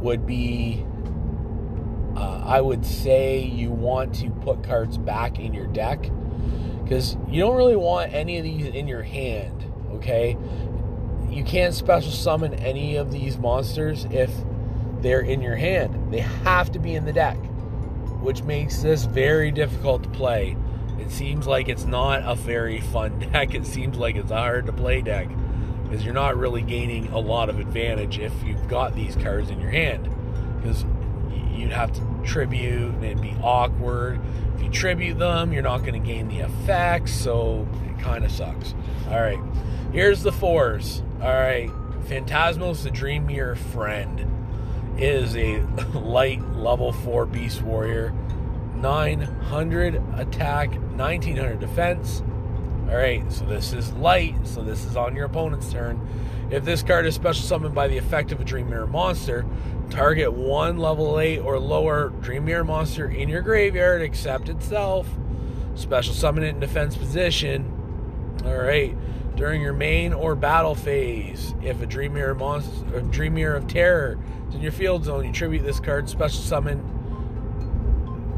[0.00, 0.84] would be
[2.16, 6.10] uh, I would say you want to put cards back in your deck
[6.82, 10.36] because you don't really want any of these in your hand, okay?
[11.30, 14.30] You can't special summon any of these monsters if
[15.00, 16.12] they're in your hand.
[16.12, 17.38] They have to be in the deck,
[18.22, 20.56] which makes this very difficult to play.
[20.98, 23.54] It seems like it's not a very fun deck.
[23.54, 25.28] It seems like it's a hard to play deck
[25.82, 29.60] because you're not really gaining a lot of advantage if you've got these cards in
[29.60, 30.08] your hand.
[30.56, 30.86] Because
[31.54, 34.20] you'd have to tribute and it'd be awkward.
[34.54, 38.30] If you tribute them, you're not going to gain the effects, so it kind of
[38.30, 38.74] sucks.
[39.08, 39.38] All right,
[39.92, 41.02] here's the fours.
[41.20, 41.68] All right,
[42.06, 44.41] Phantasmos, the Dream Friend,
[44.98, 45.60] is a
[45.94, 48.12] light level four Beast Warrior,
[48.76, 52.22] 900 attack, 1900 defense.
[52.88, 56.06] All right, so this is light, so this is on your opponent's turn.
[56.50, 59.46] If this card is special summoned by the effect of a Dream Mirror monster,
[59.88, 65.08] target one level 8 or lower Dream Mirror monster in your graveyard except itself.
[65.74, 67.78] Special summon it in defense position.
[68.44, 68.94] All right.
[69.36, 73.66] During your main or battle phase, if a Dream Mirror monster, a Dream Mirror of
[73.66, 74.18] Terror
[74.48, 76.08] is in your field zone, you tribute this card.
[76.08, 76.78] Special summon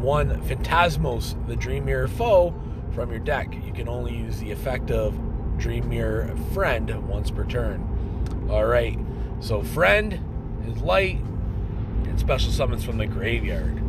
[0.01, 2.55] one Phantasmos, the Dream Mirror foe,
[2.93, 3.55] from your deck.
[3.67, 5.19] You can only use the effect of
[5.59, 8.49] Dream Mirror Friend once per turn.
[8.51, 8.99] All right,
[9.41, 10.21] so Friend
[10.69, 11.19] is light
[12.05, 13.83] and special summons from the graveyard.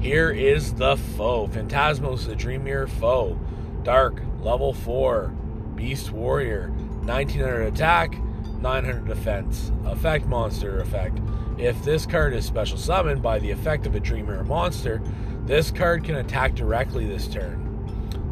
[0.00, 3.38] Here is the foe Phantasmos, the Dream Mirror foe.
[3.82, 5.32] Dark, level 4,
[5.78, 6.70] Beast Warrior,
[7.04, 8.18] 1900 attack,
[8.60, 9.70] 900 defense.
[9.84, 11.20] Effect monster effect.
[11.56, 15.00] If this card is special summoned by the effect of a Dream Mirror monster,
[15.44, 17.64] this card can attack directly this turn.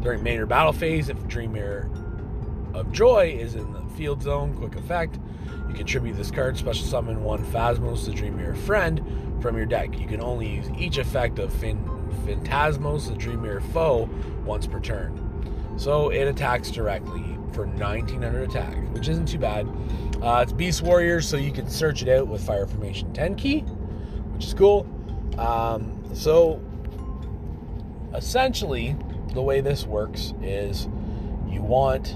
[0.01, 1.89] During main battle phase, if Dream Mirror
[2.73, 5.17] of Joy is in the field zone, quick effect,
[5.69, 9.01] you contribute this card, special summon one Phasmos, the Dream Mirror friend,
[9.41, 9.97] from your deck.
[9.97, 14.09] You can only use each effect of Phantasmos, the Dream Mirror foe,
[14.43, 15.23] once per turn.
[15.77, 17.23] So it attacks directly
[17.53, 19.67] for 1900 attack, which isn't too bad.
[20.21, 23.67] Uh, it's Beast Warrior, so you can search it out with Fire Formation Tenki,
[24.33, 24.87] which is cool.
[25.37, 26.61] Um, so
[28.13, 28.95] essentially,
[29.33, 30.87] the way this works is
[31.47, 32.15] you want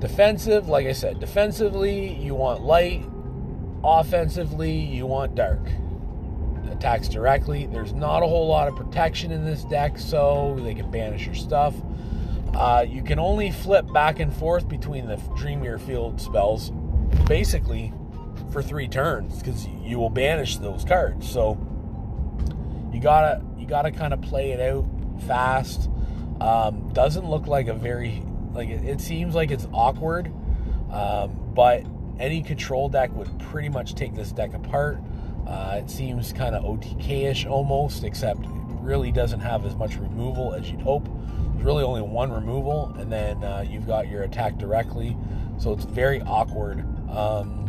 [0.00, 3.04] defensive, like I said, defensively, you want light,
[3.82, 5.60] offensively, you want dark.
[6.70, 7.66] Attacks directly.
[7.66, 11.34] There's not a whole lot of protection in this deck, so they can banish your
[11.34, 11.74] stuff.
[12.54, 16.70] Uh, you can only flip back and forth between the Dream Mirror Field spells
[17.26, 17.92] basically
[18.50, 21.28] for three turns because you will banish those cards.
[21.28, 21.58] So
[22.92, 24.86] you gotta you gotta kind of play it out
[25.26, 25.90] fast.
[26.40, 28.22] Um, doesn't look like a very
[28.52, 30.32] like it, it seems like it's awkward,
[30.90, 31.84] um, but
[32.18, 34.98] any control deck would pretty much take this deck apart.
[35.46, 40.54] Uh, it seems kind of OTK-ish almost, except it really doesn't have as much removal
[40.54, 41.08] as you'd hope.
[41.66, 45.16] Really only one removal, and then uh, you've got your attack directly,
[45.58, 46.86] so it's very awkward.
[47.10, 47.66] Um,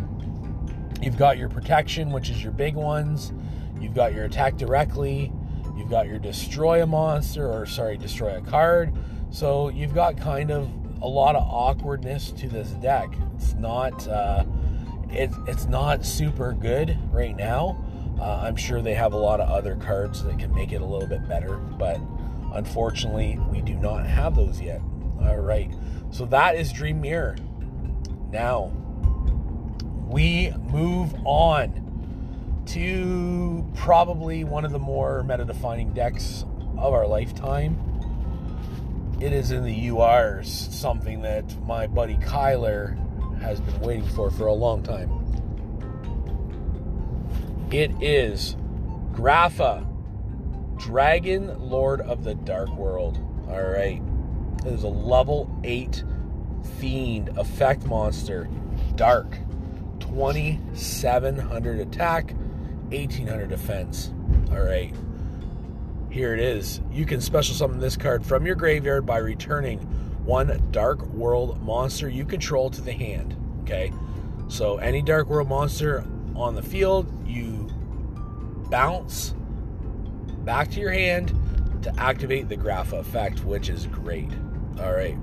[1.01, 3.33] you've got your protection, which is your big ones.
[3.81, 5.33] You've got your attack directly.
[5.75, 8.93] You've got your destroy a monster, or sorry, destroy a card.
[9.31, 10.69] So you've got kind of
[11.01, 13.09] a lot of awkwardness to this deck.
[13.35, 14.45] It's not uh,
[15.09, 17.83] it, it's not super good right now.
[18.19, 20.85] Uh, I'm sure they have a lot of other cards that can make it a
[20.85, 21.99] little bit better, but
[22.53, 24.81] unfortunately, we do not have those yet.
[25.21, 25.71] All right,
[26.11, 27.37] so that is Dream Mirror.
[28.31, 28.71] Now
[30.07, 31.83] we move on
[32.67, 36.45] to probably one of the more meta defining decks
[36.77, 37.77] of our lifetime.
[39.19, 42.95] It is in the URs, something that my buddy Kyler
[43.39, 45.09] has been waiting for for a long time.
[47.71, 48.55] It is
[49.13, 49.86] Grapha,
[50.77, 53.17] Dragon Lord of the Dark World.
[53.49, 54.01] All right.
[54.65, 56.03] It is a level 8
[56.79, 58.49] Fiend effect monster.
[58.95, 59.37] Dark.
[59.99, 62.33] 2700 attack,
[62.89, 64.13] 1800 defense.
[64.51, 64.93] All right.
[66.09, 66.81] Here it is.
[66.91, 69.79] You can special summon this card from your graveyard by returning
[70.23, 73.35] one Dark World monster you control to the hand.
[73.61, 73.91] Okay?
[74.47, 76.05] So any Dark World monster
[76.35, 77.69] on the field, you
[78.69, 79.33] bounce
[80.47, 81.37] back to your hand
[81.83, 84.31] to activate the Grapha effect, which is great.
[84.79, 85.17] All right.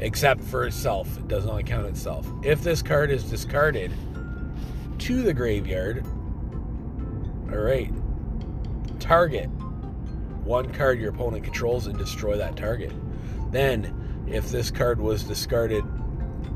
[0.00, 2.28] Except for itself, it does not count itself.
[2.42, 3.92] If this card is discarded
[4.98, 6.04] to the graveyard,
[7.52, 7.92] all right,
[8.98, 9.48] target
[10.42, 12.92] one card your opponent controls and destroy that target.
[13.52, 15.84] Then, if this card was discarded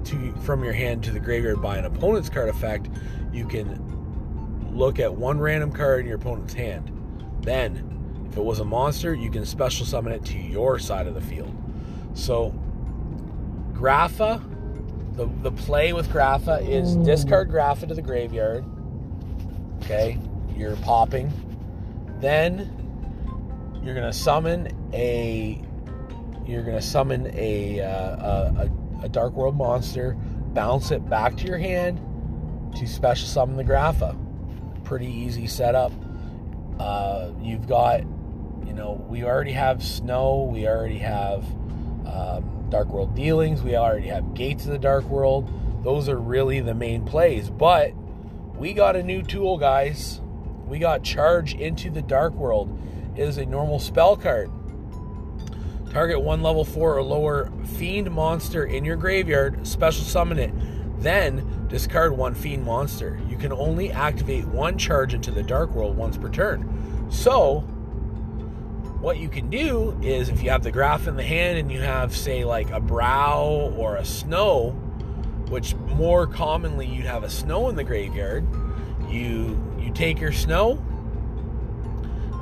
[0.07, 2.89] to from your hand to the graveyard by an opponent's card effect,
[3.33, 6.98] you can look at one random card in your opponent's hand.
[7.43, 11.15] Then, If it was a monster, you can special summon it to your side of
[11.15, 11.55] the field.
[12.13, 12.51] So,
[13.73, 14.43] Grapha,
[15.13, 18.65] the, the play with Grapha is discard Grapha to the graveyard.
[19.83, 20.19] Okay,
[20.57, 21.33] you're popping.
[22.21, 22.75] Then
[23.83, 25.63] you're gonna summon a
[26.47, 28.71] you're gonna summon a, uh, a,
[29.05, 30.15] a dark world monster,
[30.55, 32.01] bounce it back to your hand
[32.77, 34.17] to special summon the Grapha.
[34.85, 35.93] Pretty easy setup.
[36.79, 38.01] Uh, you've got,
[38.65, 41.45] you know, we already have Snoww, we already have
[42.07, 45.51] um, dark world dealings, we already have gates of the dark world.
[45.85, 47.93] Those are really the main plays, but
[48.57, 50.21] we got a new tool, guys.
[50.67, 52.79] We got charge into the dark world.
[53.17, 54.51] It is a normal spell card.
[55.91, 60.53] Target one level four or lower fiend monster in your graveyard, special summon it.
[61.01, 63.21] Then discard one fiend monster.
[63.29, 67.07] You can only activate one charge into the dark world once per turn.
[67.11, 67.61] So,
[69.01, 71.81] what you can do is if you have the graph in the hand and you
[71.81, 74.71] have, say, like a Broww or a Snoww,
[75.51, 78.47] which more commonly you'd have a Snoww in the graveyard,
[79.09, 80.79] you you take your Snoww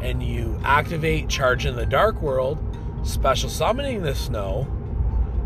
[0.02, 2.58] and you activate charge in the dark world
[3.02, 4.64] special summoning the Snoww,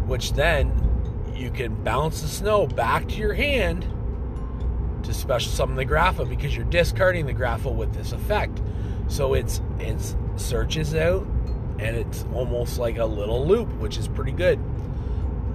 [0.06, 0.70] which then
[1.41, 3.86] you can bounce the Snoww back to your hand
[5.03, 8.61] to special summon the Grapha because you're discarding the Grapha with this effect.
[9.09, 11.26] So it's it's searches out
[11.78, 14.61] and it's almost like a little loop, which is pretty good.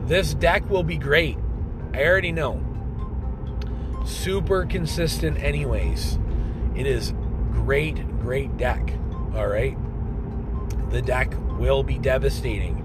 [0.08, 1.38] This deck will be great.
[1.94, 2.64] I already know.
[4.06, 6.18] Super consistent anyways.
[6.76, 7.14] It is
[7.52, 8.94] great, great deck.
[9.36, 9.78] All right.
[10.90, 12.82] The deck will be devastating.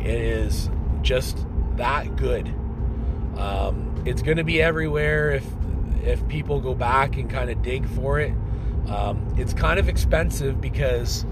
[0.00, 0.68] It is
[1.02, 1.46] just
[1.78, 2.48] that good.
[3.36, 5.44] Um, it's going to be everywhere if
[6.02, 8.32] if people go back and kind of dig for it.
[8.88, 11.26] Um, it's kind of expensive because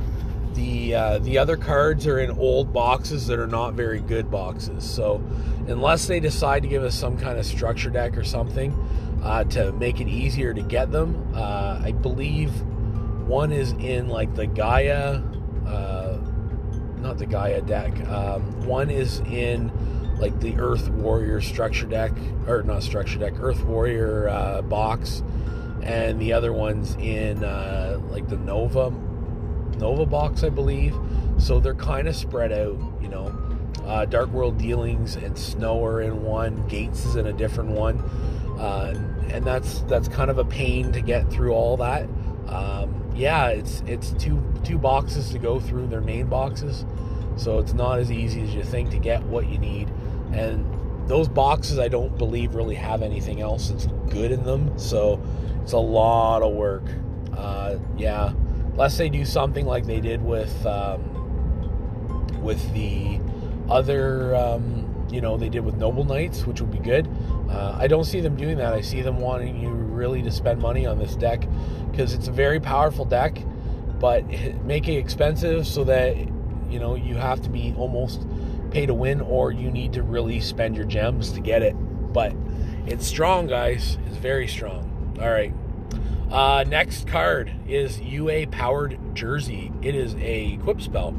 [0.54, 4.88] the uh, the other cards are in old boxes that are not very good boxes.
[4.88, 5.22] So
[5.68, 8.72] unless they decide to give us some kind of structure deck or something
[9.22, 12.50] uh, to make it easier to get them, uh, I believe
[13.26, 15.22] one is in like the Gaia
[15.66, 16.18] uh,
[16.98, 17.92] not the Gaia deck.
[18.08, 19.70] Um, one is in
[20.18, 22.12] like the Earth Warrior structure deck,
[22.46, 25.22] or not structure deck, Earth Warrior uh, box,
[25.82, 28.90] and the other one's in uh, like the Nova
[29.78, 30.94] Nova box, I believe.
[31.38, 33.34] So they're kind of spread out, you know.
[33.84, 36.66] Uh, Dark World Dealings and Snoww are in one.
[36.66, 37.98] Gates is in a different one,
[38.58, 38.94] uh,
[39.28, 42.08] and that's that's kind of a pain to get through all that.
[42.48, 46.84] Um, yeah, it's it's two two boxes to go through their main boxes,
[47.36, 49.88] so it's not as easy as you think to get what you need.
[50.36, 55.22] And those boxes, I don't believe really have anything else that's good in them, so
[55.62, 56.84] it's a lot of work.
[57.36, 58.32] Uh, yeah,
[58.72, 63.20] unless they do something like they did with um, with the
[63.68, 64.34] other.
[64.34, 67.08] Um, you know they did with Noble Knights, which would be good.
[67.48, 68.72] Uh, I don't see them doing that.
[68.72, 71.46] I see them wanting you really to spend money on this deck
[71.90, 73.38] because it's a very powerful deck,
[74.00, 74.24] but
[74.64, 78.26] make it expensive so that you know you have to be almost
[78.76, 81.72] pay to win, or you need to really spend your gems to get it.
[82.12, 82.34] But
[82.86, 83.96] it's strong, guys.
[84.06, 85.16] It's very strong.
[85.18, 85.54] All right.
[86.30, 89.72] Uh, next card is UA Powered Jersey.
[89.80, 91.14] It is a equip spell.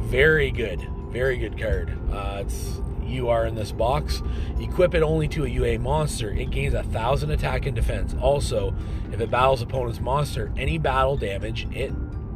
[0.00, 0.80] Very good.
[1.10, 1.96] Very good card.
[2.10, 4.20] Uh, it's you are in this box.
[4.58, 6.32] Equip it only to a UA monster.
[6.32, 8.16] It gains a thousand attack and defense.
[8.20, 8.74] Also,
[9.12, 11.92] if it battles opponent's monster, any battle damage it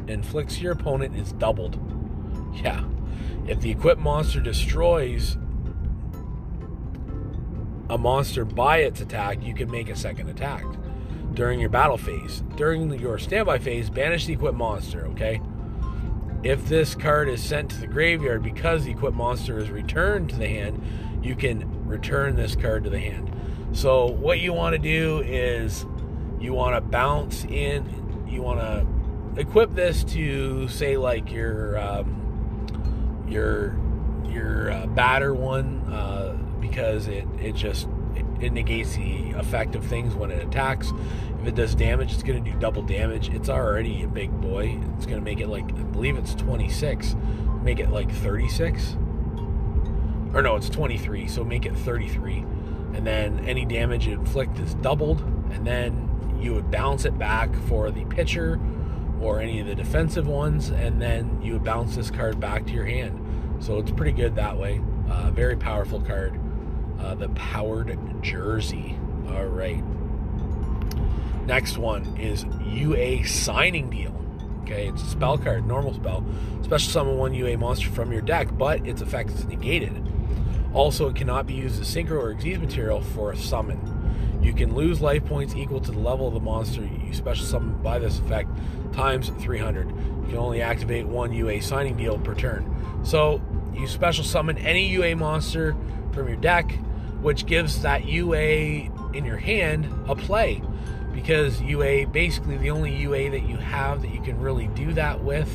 [0.06, 1.76] inflicts your opponent is doubled.
[2.62, 2.84] Yeah.
[3.48, 5.38] If the equipped monster destroys
[7.88, 10.64] a monster by its attack, you can make a second attack
[11.32, 12.42] during your battle phase.
[12.56, 15.40] During your standby phase, banish the equipped monster, okay?
[16.42, 20.36] If this card is sent to the graveyard because the equipped monster is returned to
[20.36, 20.82] the hand,
[21.22, 23.34] you can return this card to the hand.
[23.72, 25.86] So what you want to do is
[26.38, 32.27] you want to bounce in, you want to equip this to say like your um,
[33.28, 33.78] your
[34.24, 39.84] your uh, batter one uh, because it it just it, it negates the effect of
[39.84, 40.92] things when it attacks.
[41.40, 43.28] If it does damage, it's going to do double damage.
[43.28, 44.80] It's already a big boy.
[44.96, 47.14] It's going to make it like, I believe it's 26.
[47.62, 48.96] Make it like 36.
[50.34, 51.28] Or no, it's 23.
[51.28, 52.38] So make it 33.
[52.94, 55.20] And then any damage inflict is doubled.
[55.52, 58.60] And then you would bounce it back for the pitcher
[59.20, 60.70] or any of the defensive ones.
[60.70, 63.24] And then you bounce this card back to your hand.
[63.60, 64.80] So it's pretty good that way.
[65.10, 66.38] Uh, very powerful card.
[67.00, 68.98] Uh, the Powered Jersey.
[69.28, 69.82] All right.
[71.46, 74.14] Next one is UA signing deal.
[74.62, 76.22] Okay, it's a spell card, normal spell.
[76.62, 80.06] Special summon one UA monster from your deck, but its effect is negated.
[80.74, 83.78] Also, it cannot be used as synchro or Xyz material for a summon.
[84.42, 87.82] You can lose life points equal to the level of the monster you special summon
[87.82, 88.50] by this effect
[88.92, 89.88] times 300.
[89.88, 93.02] You can only activate one UA signing deal per turn.
[93.04, 93.40] So,
[93.74, 95.76] you special summon any UA monster
[96.12, 96.70] from your deck,
[97.20, 100.62] which gives that UA in your hand a play.
[101.12, 105.22] Because UA, basically, the only UA that you have that you can really do that
[105.22, 105.50] with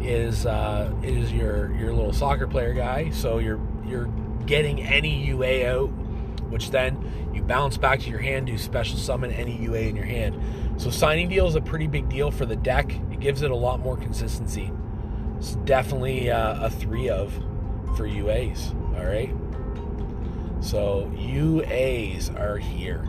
[0.00, 3.10] is uh, is your your little soccer player guy.
[3.10, 4.08] So you're you're
[4.46, 5.90] getting any UA out,
[6.54, 6.96] which then
[7.34, 10.40] you bounce back to your hand, do special summon any UA in your hand.
[10.76, 12.94] So signing deal is a pretty big deal for the deck.
[13.10, 14.70] It gives it a lot more consistency.
[15.36, 17.34] It's definitely uh, a three of
[17.96, 18.72] for UAs.
[18.96, 19.34] All right.
[20.64, 23.04] So UAs are here.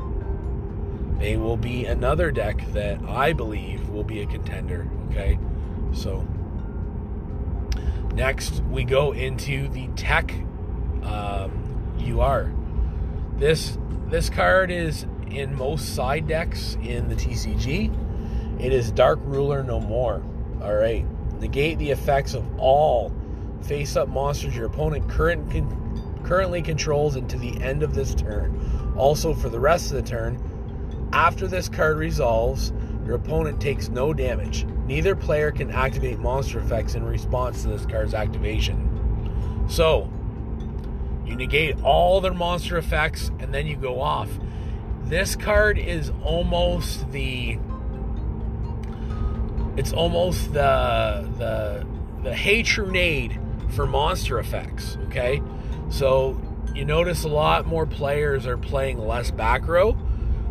[1.20, 4.90] They will be another deck that I believe will be a contender.
[5.12, 5.38] Okay.
[5.94, 6.28] So
[8.16, 10.34] next we go into the tech
[11.04, 11.62] um,
[12.00, 12.52] UR.
[13.38, 13.78] This
[14.08, 18.62] this card is in most side decks in the TCG.
[18.62, 20.24] It is Dark Ruler no more.
[20.62, 21.06] All right.
[21.40, 23.12] Negate the effects of all
[23.62, 28.94] face-up monsters your opponent current con- currently controls until the end of this turn.
[28.96, 30.40] Also, for the rest of the turn,
[31.12, 32.72] after this card resolves,
[33.06, 34.66] your opponent takes no damage.
[34.86, 39.66] Neither player can activate monster effects in response to this card's activation.
[39.68, 40.10] So,
[41.26, 44.30] you negate all their monster effects and then you go off.
[45.04, 47.60] This card is almost the
[49.78, 51.86] it's almost the the
[52.24, 53.40] the Hatronade
[53.74, 55.42] for monster effects, okay?
[55.90, 56.42] So
[56.74, 59.98] you notice a lot more players are playing less back row.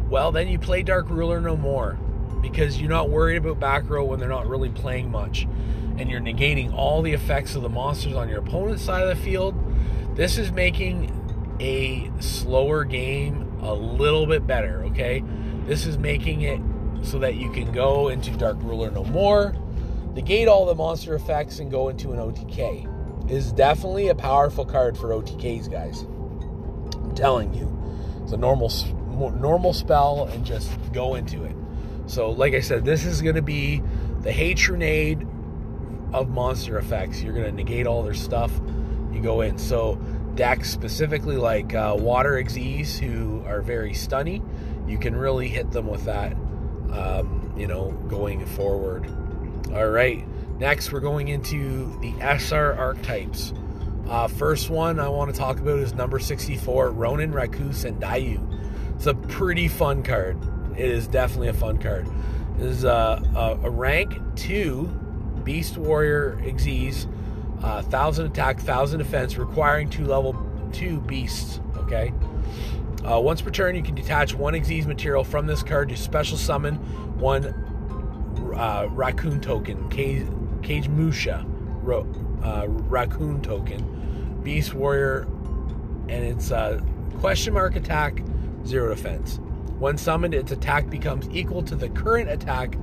[0.09, 1.99] Well, then you play Dark Ruler no more
[2.41, 5.49] because you're not worried about back row when they're not really playing much.
[5.97, 9.23] And you're negating all the effects of the monsters on your opponent's side of the
[9.23, 9.55] field
[10.15, 11.21] this is making
[11.61, 15.23] a slower game a little bit better, okay?
[15.67, 16.61] This is making it
[17.03, 19.55] so that you can go into Dark Ruler no more,
[20.13, 23.25] negate all the monster effects, and go into an OTK.
[23.25, 26.03] It is definitely a powerful card for OTKs, guys.
[26.95, 27.71] I'm telling you.
[28.23, 28.71] It's a normal
[29.15, 31.55] normal spell and just go into it.
[32.07, 33.83] So, like I said, this is going to be
[34.21, 35.27] the Hatronade
[36.13, 37.23] of monster effects.
[37.23, 38.51] You're going to negate all their stuff
[39.15, 39.59] you go in.
[39.59, 39.99] So
[40.35, 44.43] decks specifically like uh, water Xyz who are very stunny,
[44.89, 46.33] you can really hit them with that,
[46.93, 49.07] um, you know, going forward.
[49.73, 50.25] All right,
[50.59, 53.53] next we're going into the SR archetypes.
[54.09, 58.95] Uh, first one I want to talk about is number 64, Ronin Raccoon Sandayu.
[58.97, 60.39] It's a pretty fun card.
[60.77, 62.07] It is definitely a fun card.
[62.59, 64.87] It is uh, a, a rank 2
[65.43, 67.07] Beast Warrior Xyz
[67.65, 70.37] uh, thousand attack, thousand defense, requiring two level
[70.71, 71.61] two beasts.
[71.79, 72.13] Okay.
[73.05, 76.37] Uh, once per turn, you can detach one Xyz material from this card to special
[76.37, 76.77] summon
[77.19, 77.47] one
[78.55, 80.27] uh, raccoon token, Cage,
[80.61, 81.45] Kagemusha
[81.83, 82.07] ro,
[82.43, 85.23] uh, raccoon token, Beast Warrior,
[86.09, 86.53] and its
[87.21, 88.23] question mark attack,
[88.67, 89.41] zero defense.
[89.79, 92.77] When summoned, its attack becomes equal to the current attack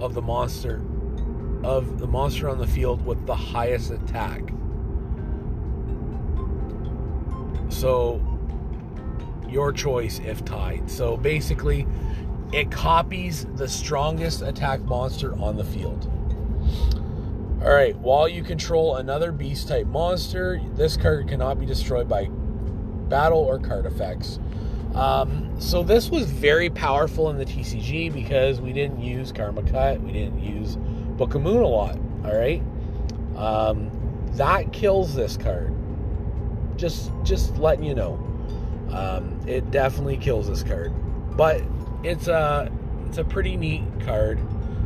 [0.00, 0.80] of the monster
[1.64, 4.42] of the monster on the field with the highest attack.
[7.68, 8.22] So,
[9.48, 10.90] your choice if tied.
[10.90, 11.86] So, basically,
[12.52, 16.10] it copies the strongest attack monster on the field.
[17.62, 22.28] All right, while you control another beast type monster, this card cannot be destroyed by
[23.08, 24.38] battle or card effects.
[24.94, 30.00] Um, so this was very powerful in the TCG because we didn't use Karma Cut,
[30.00, 30.78] we didn't use
[31.18, 31.98] Book of Moon a lot.
[32.24, 32.62] All right,
[33.36, 33.90] um,
[34.34, 35.74] that kills this card.
[36.76, 38.14] Just just letting you know,
[38.92, 40.92] um, it definitely kills this card.
[41.36, 41.62] But
[42.02, 42.70] it's a
[43.08, 44.38] it's a pretty neat card.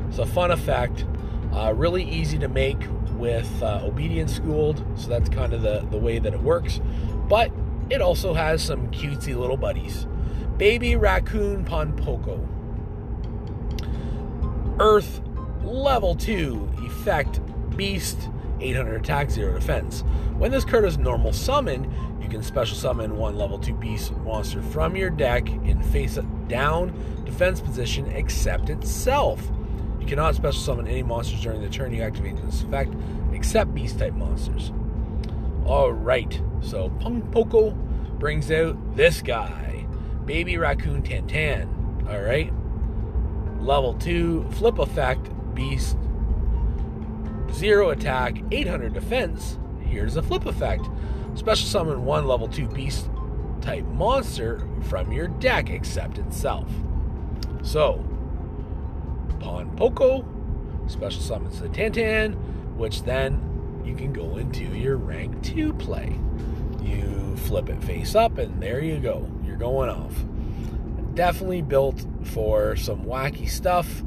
[0.09, 1.05] It's a fun effect.
[1.53, 2.79] Uh, really easy to make
[3.13, 6.81] with uh, Obedience Schooled, so that's kind of the, the way that it works.
[7.29, 7.53] But
[7.91, 10.07] it also has some cutesy little buddies.
[10.57, 12.49] Baby Raccoon Ponpoko.
[14.81, 15.21] Earth
[15.65, 17.41] level 2 effect
[17.77, 18.29] beast
[18.61, 20.03] 800 attack 0 defense.
[20.37, 24.63] When this card is normal summon you can special summon one level 2 beast monster
[24.63, 26.93] from your deck in face down
[27.25, 29.51] defense position except itself.
[30.01, 31.93] You cannot special summon any monsters during the turn.
[31.93, 32.95] You activate this effect
[33.33, 34.73] except beast type monsters.
[35.65, 37.75] All right so Ponpoko
[38.19, 39.87] brings out this guy
[40.25, 41.69] baby raccoon tantan.
[42.09, 42.53] All right
[43.61, 45.97] level 2 flip effect beast
[47.53, 49.59] zero attack, 800 defense.
[49.83, 50.89] Here's a flip effect.
[51.35, 53.09] Special summon one level 2 beast
[53.61, 56.69] type monster from your deck except itself.
[57.63, 58.05] So,
[59.39, 60.25] Pon Poko,
[60.91, 62.35] special summons the Tantan,
[62.77, 66.19] which then you can go into your rank 2 play.
[66.83, 69.31] You flip it face up, and there you go.
[69.45, 70.25] You're going off.
[71.15, 74.03] Definitely built for some wacky stuff.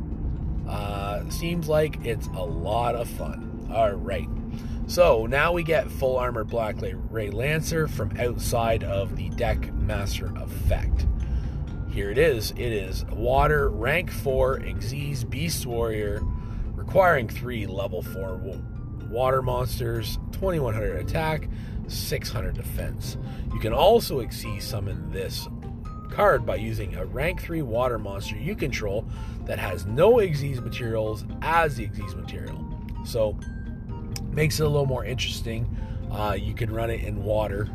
[0.67, 3.69] Uh, seems like it's a lot of fun.
[3.73, 4.29] All right.
[4.87, 6.75] So now we get full armor Black
[7.09, 11.07] Ray Lancer from outside of the deck master effect.
[11.91, 12.51] Here it is.
[12.51, 16.21] It is water rank 4 Xyz Beast Warrior
[16.73, 18.41] requiring 3 level 4
[19.09, 21.47] water monsters, 2100 attack,
[21.87, 23.17] 600 defense.
[23.53, 25.47] You can also Xyz summon this
[26.11, 29.05] card by using a rank 3 water monster you control
[29.45, 32.63] that has no Xyz materials as the Xyz material.
[33.05, 33.37] So
[34.31, 35.65] makes it a little more interesting.
[36.11, 37.69] Uh, you can run it in water.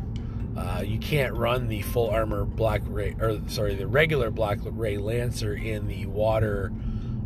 [0.57, 4.97] Uh, you can't run the full armor black ray, or sorry, the regular black ray
[4.97, 6.71] lancer in the water,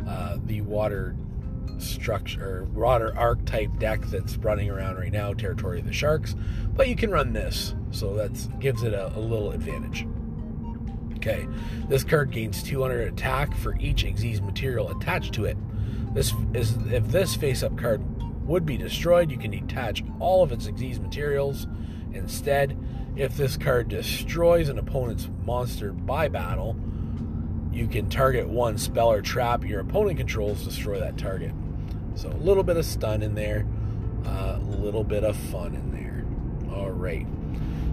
[0.06, 1.16] uh, the water
[1.78, 6.36] structure, water archetype deck that's running around right now, territory of the sharks.
[6.74, 10.06] But you can run this, so that gives it a, a little advantage.
[11.26, 11.48] Okay,
[11.88, 15.56] this card gains 200 attack for each Xyz material attached to it.
[16.14, 18.00] This is if this face-up card
[18.46, 21.66] would be destroyed, you can detach all of its Xyz materials.
[22.12, 22.78] Instead,
[23.16, 26.76] if this card destroys an opponent's monster by battle,
[27.72, 31.50] you can target one spell or trap your opponent controls, destroy that target.
[32.14, 33.66] So a little bit of stun in there,
[34.26, 36.24] a uh, little bit of fun in there.
[36.72, 37.26] All right.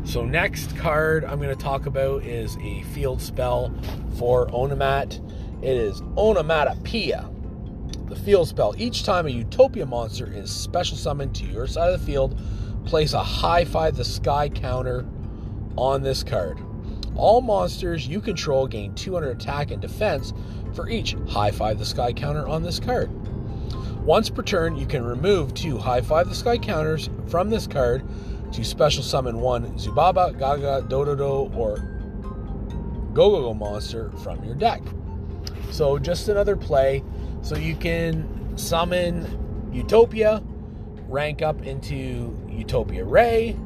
[0.05, 3.73] So next card I'm going to talk about is a field spell
[4.17, 5.19] for Onomat.
[5.63, 7.29] It is Onomatopoeia
[8.13, 8.75] the field spell.
[8.77, 12.39] Each time a Utopia monster is special summoned to your side of the field,
[12.85, 15.05] place a high five the sky counter
[15.77, 16.59] on this card.
[17.15, 20.33] All monsters you control gain 200 attack and defense
[20.73, 23.09] for each high five the sky counter on this card.
[24.03, 28.02] Once per turn, you can remove two high five the sky counters from this card
[28.53, 31.77] to special summon one Zubaba, Gaga, Dododo, or
[33.13, 34.81] Gogogo monster from your deck.
[35.71, 37.03] So, just another play
[37.41, 40.43] so you can summon Utopia,
[41.07, 43.57] rank up into Utopia Ray.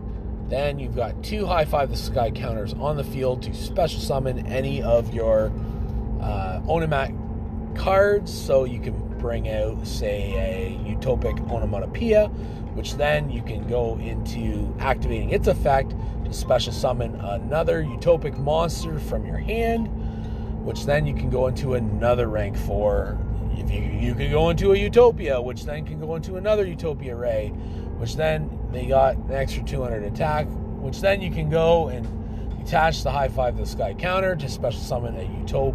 [0.48, 4.48] Then you've got two High Five the Sky counters on the field to special summon
[4.48, 5.48] any of your
[6.22, 8.34] uh, Onomat cards.
[8.34, 12.32] So you can bring out, say, a Utopic Onomatopoeia,
[12.78, 19.00] which then you can go into activating its effect to special summon another Utopic monster
[19.00, 19.88] from your hand,
[20.64, 23.18] which then you can go into another rank 4
[23.58, 27.16] if you you can go into a utopia, which then can go into another utopia
[27.16, 27.50] ray,
[27.98, 30.48] which then they got an extra 200 attack,
[30.80, 32.08] which then you can go and
[32.62, 35.74] attach the high five of the sky counter to special summon a utop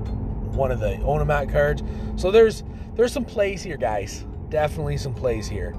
[0.54, 1.82] one of the onomat cards.
[2.16, 2.62] So there's
[2.94, 4.24] there's some plays here, guys.
[4.48, 5.74] Definitely some plays here.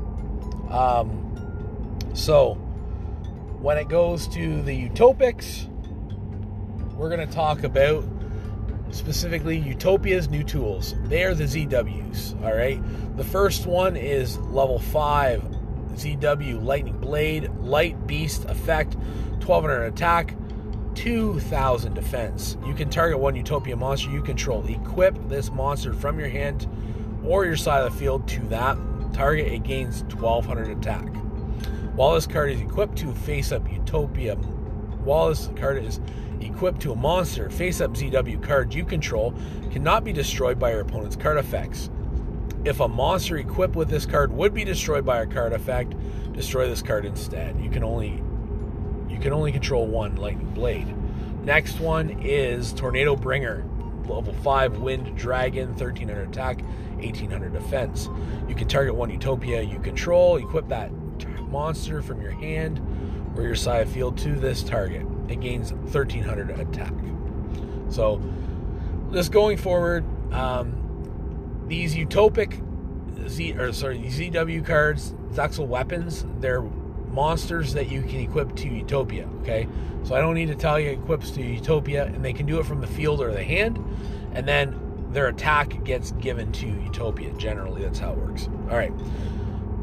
[0.73, 2.55] Um, so
[3.61, 5.69] when it goes to the utopics,
[6.95, 8.03] we're gonna talk about
[8.91, 10.95] specifically Utopia's new tools.
[11.05, 12.81] They are the ZWs, all right?
[13.17, 15.41] The first one is level 5
[15.95, 20.35] ZW Lightning Blade, Light Beast effect, 1200 attack,
[20.95, 22.57] 2000 defense.
[22.65, 24.65] You can target one Utopia monster you control.
[24.67, 26.67] Equip this monster from your hand
[27.23, 28.77] or your side of the field to that
[29.13, 29.47] target.
[29.47, 31.07] It gains 1200 attack.
[31.95, 35.99] While this card is equipped to face up Utopia, while this card is
[36.41, 39.33] equipped to a monster face up ZW card you control
[39.71, 41.89] cannot be destroyed by your opponent's card effects.
[42.65, 45.95] If a monster equipped with this card would be destroyed by a card effect,
[46.33, 47.59] destroy this card instead.
[47.59, 48.21] You can only
[49.09, 50.87] you can only control one lightning blade.
[51.43, 53.65] Next one is Tornado Bringer.
[54.07, 56.59] Level 5 Wind Dragon, 1300 attack,
[57.03, 58.09] 1800 defense.
[58.47, 60.91] You can target one Utopia you control, equip that
[61.49, 62.81] monster from your hand
[63.35, 66.93] or your side field to this target it gains 1300 attack.
[67.89, 68.21] So,
[69.11, 72.61] just going forward, um, these utopic
[73.27, 79.27] Z or sorry ZW cards, Zexal weapons, they're monsters that you can equip to Utopia.
[79.41, 79.67] Okay,
[80.03, 82.65] so I don't need to tell you equips to Utopia, and they can do it
[82.65, 83.77] from the field or the hand,
[84.33, 84.79] and then
[85.13, 87.31] their attack gets given to Utopia.
[87.33, 88.49] Generally, that's how it works.
[88.69, 88.93] All right.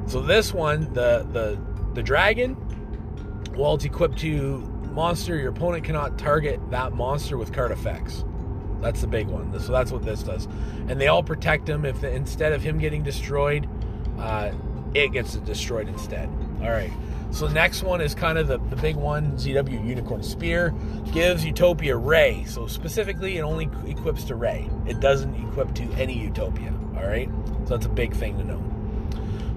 [0.07, 1.59] So this one, the the
[1.95, 2.57] the dragon,
[3.57, 4.59] well, it's equipped to
[4.93, 8.25] monster, your opponent cannot target that monster with card effects.
[8.81, 9.59] That's the big one.
[9.61, 10.47] So that's what this does.
[10.89, 11.85] And they all protect him.
[11.85, 13.69] If instead of him getting destroyed,
[14.19, 14.53] uh,
[14.95, 16.29] it gets destroyed instead.
[16.63, 16.93] All right.
[17.31, 20.75] So the next one is kind of the, the big one, ZW Unicorn Spear.
[21.13, 22.45] Gives Utopia Ray.
[22.45, 24.69] So specifically, it only equips to Ray.
[24.87, 26.75] It doesn't equip to any Utopia.
[26.97, 27.29] All right.
[27.65, 28.63] So that's a big thing to know.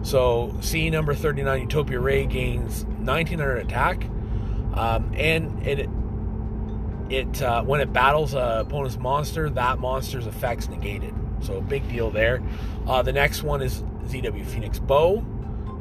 [0.04, 4.04] So C number 39 Utopia Ray gains 1900 attack,
[4.74, 5.89] um, and it
[7.10, 11.14] it uh, when it battles a opponent's monster, that monster's effects negated.
[11.41, 12.41] So big deal there.
[12.86, 15.26] Uh, the next one is ZW Phoenix Bow,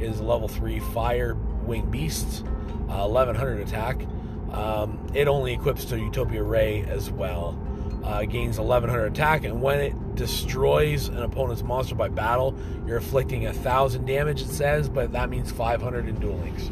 [0.03, 1.34] is level three fire
[1.64, 2.42] wing beasts,
[2.88, 4.07] uh, 1100 attack.
[4.53, 7.59] Um, it only equips to Utopia Ray as well.
[8.05, 13.46] Uh, gains 1100 attack, and when it destroys an opponent's monster by battle, you're inflicting
[13.46, 14.42] a thousand damage.
[14.42, 16.70] It says, but that means 500 in Duel Links.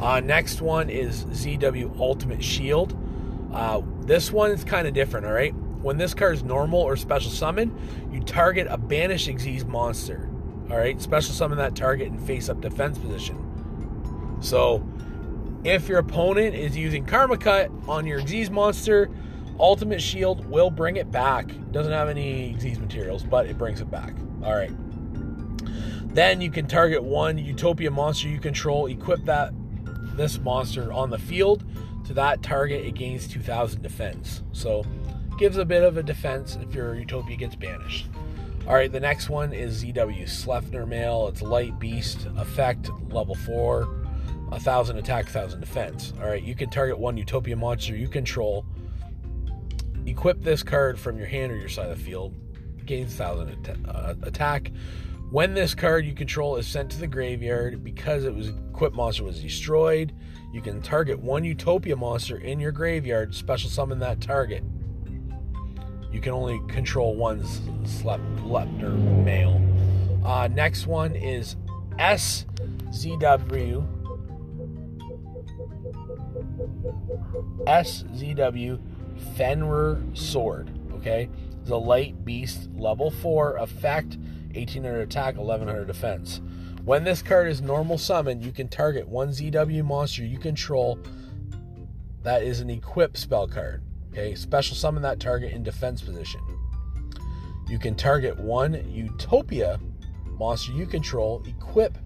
[0.00, 2.96] Uh, next one is ZW Ultimate Shield.
[3.52, 5.54] Uh, this one is kind of different, all right?
[5.82, 7.74] When this card is normal or special summon,
[8.10, 10.28] you target a banished Xyz monster.
[10.70, 14.38] All right, special summon that target and face up defense position.
[14.40, 14.86] So,
[15.64, 19.08] if your opponent is using Karma Cut on your Xyz monster,
[19.58, 21.50] Ultimate Shield will bring it back.
[21.50, 24.14] It doesn't have any Xyz materials, but it brings it back.
[24.42, 24.72] All right.
[26.14, 29.52] Then you can target one Utopia monster you control, equip that
[30.16, 31.64] this monster on the field
[32.06, 32.84] to that target.
[32.84, 34.42] It gains 2,000 defense.
[34.52, 34.84] So,
[35.38, 38.06] gives a bit of a defense if your Utopia gets banished.
[38.66, 41.28] All right, the next one is ZW Sleipnir Mail.
[41.28, 44.04] It's light beast effect level four,
[44.50, 46.12] a thousand attack, thousand defense.
[46.20, 48.66] All right, you can target one Utopia monster you control.
[50.04, 52.34] Equip this card from your hand or your side of the field.
[52.84, 54.72] Gains thousand at- uh, attack.
[55.30, 59.22] When this card you control is sent to the graveyard because it was equipped monster
[59.22, 60.12] was destroyed,
[60.52, 63.32] you can target one Utopia monster in your graveyard.
[63.32, 64.64] Special summon that target.
[66.16, 69.60] You can only control one Sleipnir Mail.
[70.24, 71.56] Uh, next one is
[71.98, 73.86] SZW.
[77.66, 78.80] SZW
[79.36, 80.70] Fenrir Sword.
[80.94, 81.28] Okay,
[81.68, 84.16] a light beast, level four effect,
[84.54, 86.40] 1800 attack, 1100 defense.
[86.86, 90.98] When this card is normal summon, you can target one ZW monster you control
[92.22, 93.82] that is an equip spell card.
[94.16, 96.40] Okay, special summon that target in defense position.
[97.68, 99.78] You can target one Utopia
[100.38, 101.98] monster you control, equip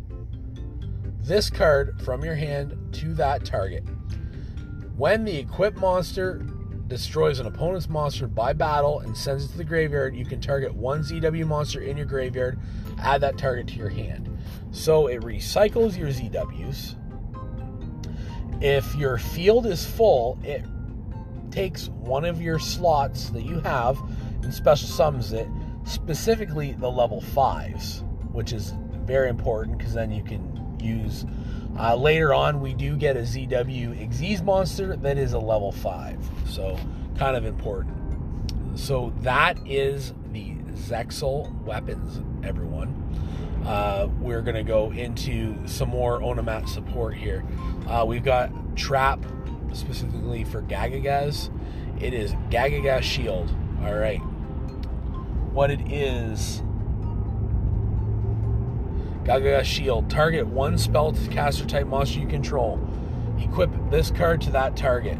[1.20, 3.84] this card from your hand to that target.
[4.96, 6.44] When the equipped monster
[6.88, 10.74] destroys an opponent's monster by battle and sends it to the graveyard, you can target
[10.74, 12.58] one ZW monster in your graveyard,
[12.98, 14.36] add that target to your hand.
[14.72, 16.96] So it recycles your ZWs.
[18.60, 20.64] If your field is full, it
[21.50, 23.98] takes one of your slots that you have
[24.42, 25.48] and special summons it,
[25.84, 28.74] specifically the level fives, which is
[29.04, 31.24] very important because then you can use.
[31.78, 36.18] Uh, later on, we do get a ZW Xyz monster that is a level five,
[36.46, 36.76] so
[37.16, 37.96] kind of important.
[38.74, 42.96] So that is the Zexal weapons, everyone.
[43.66, 47.44] Uh, we're going to go into some more Onomat support here.
[47.86, 49.24] Uh, we've got Trap
[49.72, 51.50] specifically for Gagagas.
[52.00, 53.54] It is Gagaga Shield.
[53.82, 54.20] All right.
[55.52, 56.62] What it is
[59.24, 60.08] Gagaga Shield.
[60.10, 62.80] Target one spell caster type monster you control.
[63.38, 65.18] Equip this card to that target.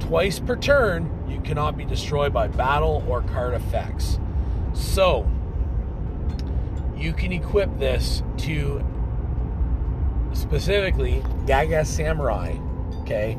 [0.00, 4.18] Twice per turn, you cannot be destroyed by battle or card effects.
[4.74, 5.30] So,
[6.96, 8.84] you can equip this to
[10.32, 12.56] specifically Gaga Samurai.
[13.00, 13.38] Okay,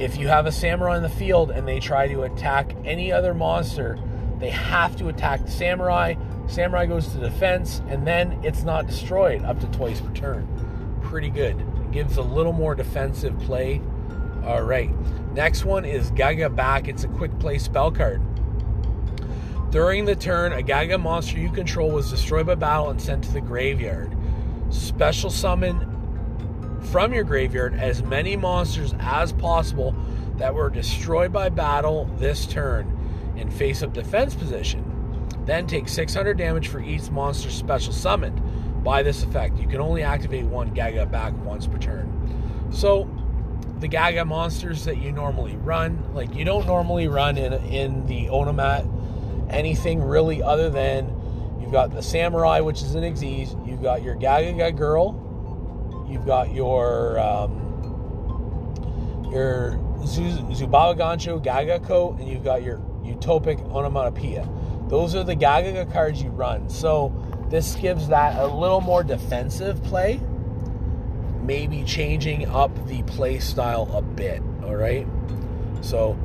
[0.00, 3.34] if you have a samurai in the field and they try to attack any other
[3.34, 3.98] monster,
[4.38, 6.14] they have to attack the samurai.
[6.46, 10.98] Samurai goes to defense, and then it's not destroyed up to twice per turn.
[11.02, 11.60] Pretty good.
[11.60, 13.82] It gives a little more defensive play.
[14.44, 14.90] All right.
[15.34, 16.88] Next one is Gaga Back.
[16.88, 18.22] It's a quick play spell card.
[19.70, 23.32] During the turn, a Gaga monster you control was destroyed by battle and sent to
[23.32, 24.16] the graveyard.
[24.70, 25.99] Special summon
[26.80, 29.94] from your graveyard as many monsters as possible
[30.36, 32.96] that were destroyed by battle this turn
[33.36, 34.84] in face up defense position.
[35.44, 38.40] Then take 600 damage for each monster special summoned
[38.82, 39.58] by this effect.
[39.58, 42.68] You can only activate one Gaga back once per turn.
[42.72, 43.08] So,
[43.80, 48.26] the Gaga monsters that you normally run, like you don't normally run in in the
[48.26, 48.88] Onomat
[49.50, 51.06] anything really other than
[51.60, 55.29] you've got the Samurai, which is an Xyz, you've got your Gaga Girl,
[56.10, 57.52] You've got your um,
[59.30, 64.48] your Zubaba Gancho Gagako, and you've got your Utopic Onomatopoeia.
[64.88, 66.68] Those are the Gagaga cards you run.
[66.68, 67.14] So
[67.50, 70.20] This gives that a little more defensive play,
[71.42, 74.40] maybe changing up the play style a bit.
[74.62, 75.04] All right.
[75.80, 76.16] So,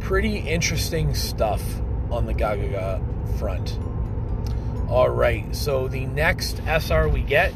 [0.00, 1.62] pretty interesting stuff
[2.10, 3.00] on the Gagaga
[3.38, 3.78] front.
[4.88, 5.54] All right.
[5.54, 7.52] So, the next SR we get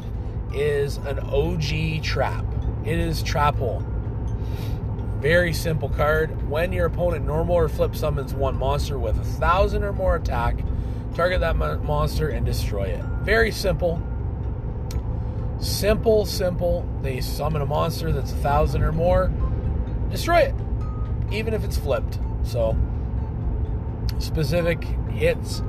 [0.56, 2.44] is an OG trap.
[2.84, 3.84] It is trap hole.
[5.20, 6.48] Very simple card.
[6.48, 10.58] When your opponent normal or flip summons one monster with a thousand or more attack,
[11.14, 13.04] target that monster and destroy it.
[13.22, 14.02] Very simple.
[15.58, 16.86] Simple, simple.
[17.02, 19.32] They summon a monster that's a thousand or more,
[20.10, 20.54] destroy it,
[21.32, 22.18] even if it's flipped.
[22.44, 22.76] So,
[24.18, 25.60] specific hits.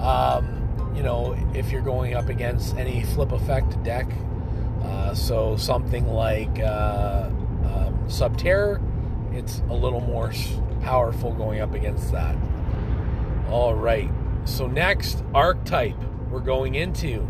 [0.00, 4.08] Um, you know, if you're going up against any flip effect deck,
[4.88, 8.82] uh, so something like uh, um, Subterror,
[9.34, 10.32] it's a little more
[10.80, 12.36] powerful going up against that.
[13.50, 14.10] All right.
[14.44, 15.96] So next archetype
[16.30, 17.26] we're going into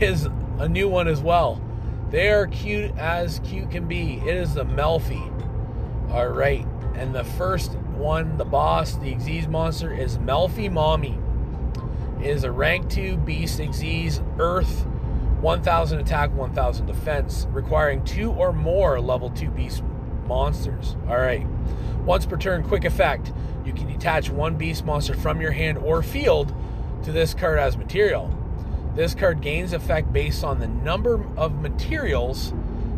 [0.00, 0.28] is
[0.58, 1.62] a new one as well.
[2.10, 4.14] They are cute as cute can be.
[4.26, 5.22] It is the Melffy.
[6.10, 6.66] All right.
[6.94, 11.18] And the first one, the boss, the Xyz monster, is Melffy Mommy.
[12.20, 14.86] It is a rank 2 beast Xyz Earth
[15.40, 19.82] 1000 attack, 1000 defense, requiring two or more level 2 beast
[20.26, 20.96] monsters.
[21.08, 21.46] All right.
[22.04, 23.32] Once per turn, quick effect.
[23.64, 26.54] You can detach one beast monster from your hand or field
[27.04, 28.34] to this card as material.
[28.94, 32.52] This card gains effect based on the number of materials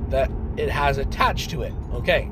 [0.08, 1.72] that it has attached to it.
[1.92, 2.30] Okay.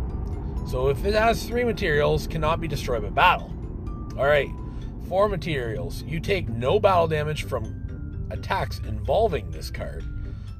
[0.69, 3.53] So if it has three materials, cannot be destroyed by battle.
[4.19, 4.49] All right.
[5.09, 6.03] Four materials.
[6.03, 7.88] You take no battle damage from
[8.31, 10.05] attacks involving this card.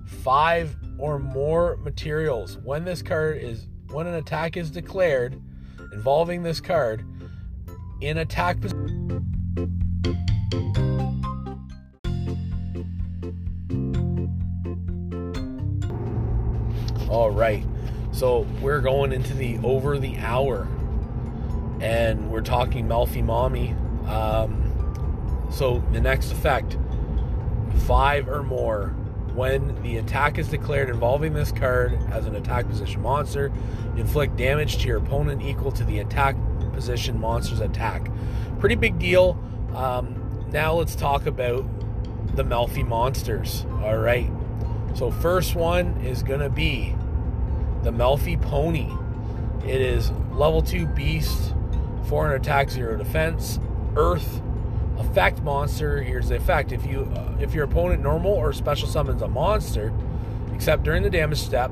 [0.07, 2.59] Five or more materials.
[2.59, 5.41] When this card is when an attack is declared
[5.93, 7.05] involving this card
[8.01, 9.25] in attack position.
[17.09, 17.65] All right.
[18.13, 20.67] So we're going into the over the hour
[21.81, 23.75] and we're talking Melffy Mommy.
[24.07, 26.77] Um, so the next effect
[27.79, 28.95] five or more
[29.35, 33.53] when the attack is declared involving this card as an attack position monster,
[33.97, 36.35] inflict damage to your opponent equal to the attack
[36.73, 38.11] position monster's attack.
[38.59, 39.39] Pretty big deal.
[39.75, 41.65] Um, now let's talk about
[42.35, 43.65] the Melffy monsters.
[43.83, 44.31] All right.
[44.95, 46.97] So first one is going to be
[47.83, 48.89] the Melffy Pony.
[49.65, 51.55] It is level 2 beast,
[52.09, 53.61] 400 attack, 0 defense,
[53.97, 54.41] earth,
[54.99, 56.03] effect monster.
[56.03, 59.93] Here's the effect: if you uh, if your opponent normal or special summons a monster,
[60.55, 61.71] except during the damage step,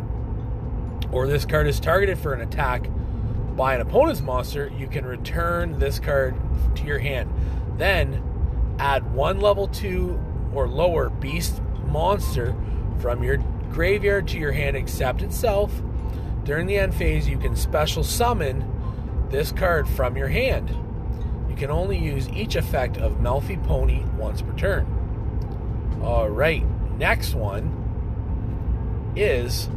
[1.12, 2.88] or this card is targeted for an attack
[3.56, 6.34] by an opponent's monster, you can return this card
[6.76, 7.32] to your hand.
[7.78, 8.22] Then
[8.78, 10.20] add one level two
[10.54, 12.54] or lower beast monster
[12.98, 13.38] from your
[13.70, 15.82] graveyard to your hand, except itself.
[16.44, 18.70] During the end phase, you can special summon
[19.30, 20.74] this card from your hand.
[21.57, 25.98] You can only use each effect of Melffy Pony once per turn.
[26.02, 26.66] Alright,
[26.98, 29.70] next one is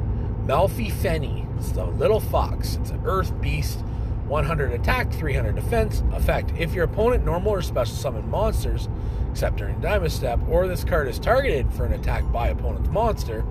[0.45, 1.47] Melffy Fenny.
[1.57, 2.75] It's the little fox.
[2.75, 3.80] It's an earth beast,
[4.27, 6.03] 100 attack, 300 defense.
[6.11, 8.89] Effect if your opponent normal or special summon monsters,
[9.32, 13.45] except during damage step, or this card is targeted for an attack by opponent's monster,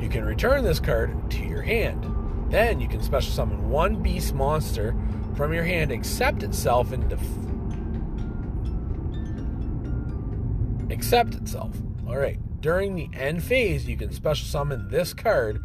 [0.00, 2.04] you can return this card to your hand.
[2.50, 4.96] Then you can special summon one beast monster
[5.36, 7.20] from your hand accept itself and def-
[10.90, 11.76] accept itself.
[12.06, 12.38] All right.
[12.60, 15.62] During the end phase, you can special summon this card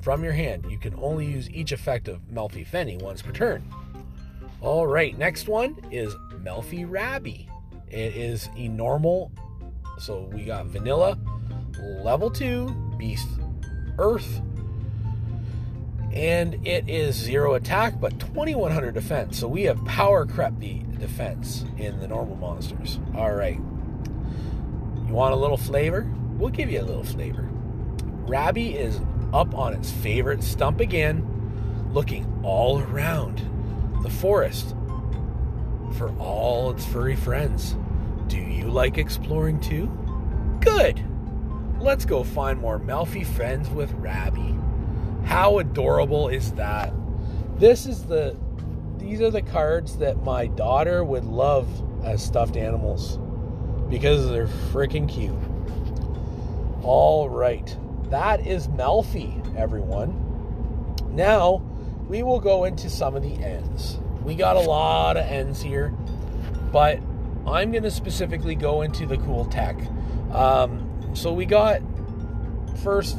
[0.00, 0.66] from your hand.
[0.70, 3.64] You can only use each effect of Melffy Fenny once per turn.
[4.60, 5.16] All right.
[5.16, 7.48] Next one is Melffy Rabby.
[7.88, 9.32] It is a normal.
[9.98, 11.18] So we got vanilla,
[11.80, 12.68] level two,
[12.98, 13.28] beast,
[13.98, 14.40] earth,
[16.18, 19.38] and it is zero attack but 2100 defense.
[19.38, 22.98] So we have power crept the defense in the normal monsters.
[23.14, 23.54] All right.
[23.54, 26.12] You want a little flavor?
[26.36, 27.48] We'll give you a little flavor.
[28.26, 29.00] Rabby is
[29.32, 31.24] up on its favorite stump again,
[31.92, 33.40] looking all around
[34.02, 34.74] the forest
[35.96, 37.76] for all its furry friends.
[38.26, 39.86] Do you like exploring too?
[40.60, 41.00] Good.
[41.78, 44.67] Let's go find more Melffy friends with Rabby.
[45.28, 46.90] How adorable is that?
[47.58, 48.34] This is the
[48.96, 51.68] these are the cards that my daughter would love
[52.02, 53.18] as stuffed animals
[53.90, 55.36] because they're freaking cute.
[56.82, 57.76] All right.
[58.08, 60.96] That is Melffy, everyone.
[61.10, 61.62] Now,
[62.08, 63.98] we will go into some of the ends.
[64.24, 65.90] We got a lot of ends here,
[66.72, 67.00] but
[67.46, 69.76] I'm going to specifically go into the cool tech.
[70.32, 71.82] Um, so we got
[72.82, 73.18] first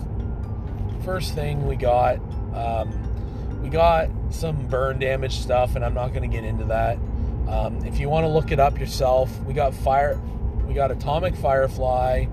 [1.10, 2.20] first thing we got
[2.53, 6.99] um, we got some burn damage stuff, and I'm not going to get into that.
[7.47, 10.22] Um, if you want to look it up yourself, we got fire,
[10.68, 12.28] we got atomic firefly,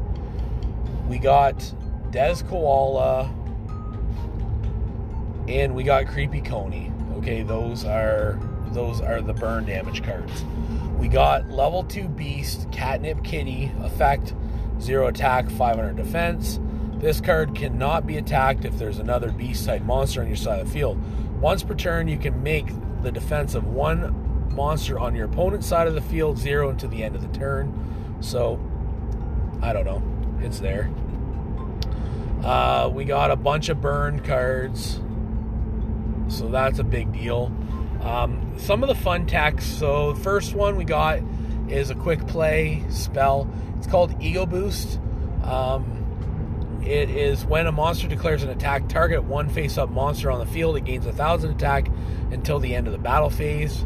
[1.08, 1.72] we got
[2.10, 3.34] Des Koala,
[5.48, 6.92] and we got creepy coney.
[7.16, 8.38] Okay, those are
[8.72, 10.44] those are the burn damage cards.
[10.98, 14.34] We got level two beast, catnip kitty, effect
[14.80, 16.60] zero attack, 500 defense.
[16.99, 20.66] This card cannot be attacked if there's another beast type monster on your side of
[20.66, 20.99] the field.
[21.40, 22.66] Once per turn, you can make
[23.03, 27.05] the defense of one monster on your opponent's side of the field zero until the
[27.05, 28.16] end of the turn.
[28.20, 28.59] So,
[29.61, 30.03] I don't know.
[30.40, 30.90] It's there.
[32.42, 35.01] Uh, we got a bunch of burn cards.
[36.28, 37.53] So that's a big deal.
[38.01, 39.78] Um, some of the fun text.
[39.78, 41.20] So, the first one we got
[41.68, 43.49] is a quick play spell.
[43.76, 44.99] It's called Ego Boost.
[45.42, 45.95] Um,
[46.87, 50.47] it is when a monster declares an attack, target one face up monster on the
[50.47, 50.76] field.
[50.76, 51.89] It gains a thousand attack
[52.30, 53.84] until the end of the battle phase.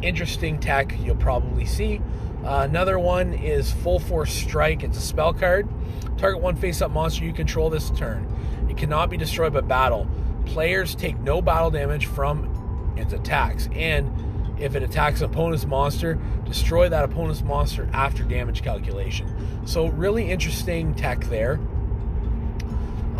[0.00, 2.00] Interesting tech you'll probably see.
[2.42, 4.82] Uh, another one is Full Force Strike.
[4.82, 5.68] It's a spell card.
[6.16, 8.26] Target one face up monster you control this turn.
[8.70, 10.08] It cannot be destroyed by battle.
[10.46, 13.68] Players take no battle damage from its attacks.
[13.74, 14.10] And
[14.58, 19.66] if it attacks an opponent's monster, destroy that opponent's monster after damage calculation.
[19.66, 21.60] So, really interesting tech there.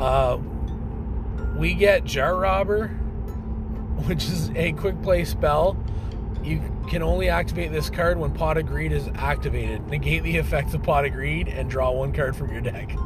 [0.01, 0.39] Uh,
[1.57, 2.89] we get Jar Robber,
[4.07, 5.77] which is a quick play spell.
[6.43, 9.87] You can only activate this card when Pot of Greed is activated.
[9.89, 12.91] Negate the effects of Pot of Greed and draw one card from your deck.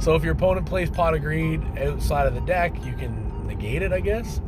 [0.00, 3.82] So if your opponent plays Pot of Greed outside of the deck, you can negate
[3.82, 4.40] it, I guess.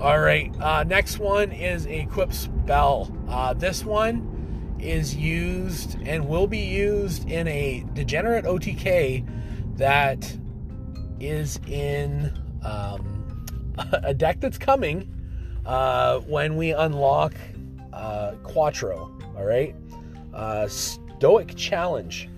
[0.00, 3.12] All right, uh, next one is a equip spell.
[3.28, 9.26] Uh, this one is used and will be used in a degenerate OTK
[9.76, 10.38] that
[11.20, 12.32] is in
[12.64, 13.46] um,
[13.92, 15.12] a deck that's coming
[15.64, 17.34] uh, when we unlock
[17.92, 19.12] uh, Quattro.
[19.36, 19.74] All right,
[20.34, 22.28] uh, Stoic Challenge.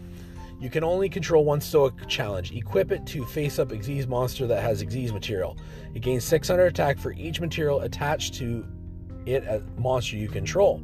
[0.61, 2.53] You can only control one Stoic Challenge.
[2.53, 5.57] Equip it to face up Xyz monster that has Xyz material.
[5.95, 8.67] It gains 600 attack for each material attached to
[9.25, 10.83] it monster you control.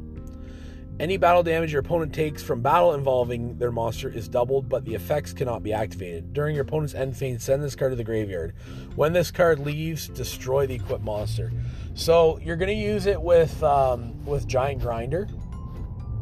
[0.97, 4.95] Any battle damage your opponent takes from battle involving their monster is doubled, but the
[4.95, 6.31] effects cannot be activated.
[6.31, 8.55] During your opponent's end phase, send this card to the graveyard.
[8.95, 11.51] When this card leaves, destroy the equipped monster.
[11.95, 15.27] So you're going to use it with um, with Giant Grinder,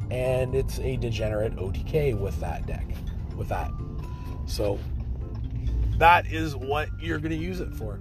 [0.10, 2.88] and it's a degenerate OTK with that deck.
[3.38, 3.70] With that,
[4.48, 4.80] so
[6.00, 8.00] that is what you're going to use it for.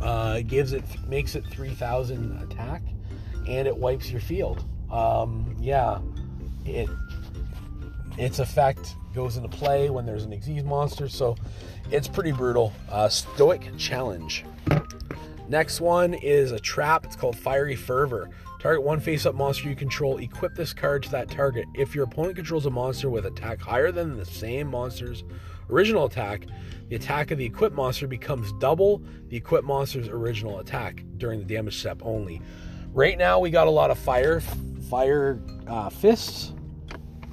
[0.00, 2.82] Uh, it gives it makes it 3,000 attack,
[3.46, 5.98] and it wipes your field um, yeah,
[6.64, 6.88] it
[8.16, 11.36] its effect goes into play when there's an Xyz monster, so
[11.90, 12.72] it's pretty brutal.
[12.88, 14.44] Uh, Stoic Challenge.
[15.48, 17.04] Next one is a trap.
[17.04, 18.30] It's called Fiery Fervor.
[18.60, 20.18] Target one face up monster you control.
[20.18, 21.66] Equip this card to that target.
[21.74, 25.24] If your opponent controls a monster with attack higher than the same monster's
[25.68, 26.46] original attack,
[26.88, 31.44] the attack of the equipped monster becomes double the equipped monster's original attack during the
[31.44, 32.40] damage step only.
[32.92, 34.40] Right now, we got a lot of fire
[34.88, 36.52] fire uh, fists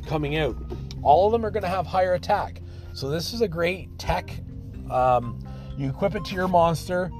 [0.07, 0.55] coming out.
[1.03, 2.61] All of them are going to have higher attack.
[2.93, 4.39] So this is a great tech.
[4.89, 5.39] Um,
[5.77, 7.11] you equip it to your monster.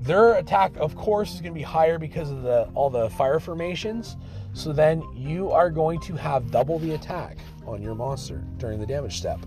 [0.00, 3.40] Their attack, of course, is going to be higher because of the all the fire
[3.40, 4.16] formations.
[4.52, 8.86] So then you are going to have double the attack on your monster during the
[8.86, 9.40] damage step.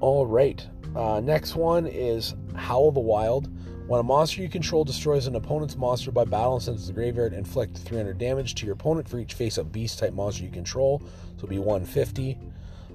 [0.00, 0.64] All right.
[0.94, 3.50] Uh, next one is Howl the Wild.
[3.88, 6.92] When a monster you control destroys an opponent's monster by battle and sends to the
[6.92, 11.00] graveyard, inflict 300 damage to your opponent for each face-up beast type monster you control.
[11.00, 12.36] So it'll be 150.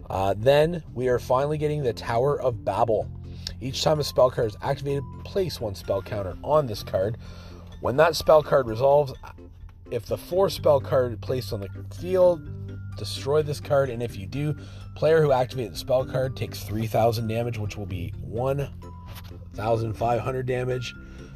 [0.08, 3.10] Uh, then we are finally getting the Tower of Babel.
[3.60, 7.18] Each time a spell card is activated, place one spell counter on this card.
[7.82, 9.14] When that spell card resolves,
[9.90, 12.48] if the four spell card placed on the field,
[12.98, 14.56] destroy this card, and if you do,
[14.94, 18.70] player who activated the spell card takes 3,000 damage, which will be one
[19.56, 20.96] 1,500 damage.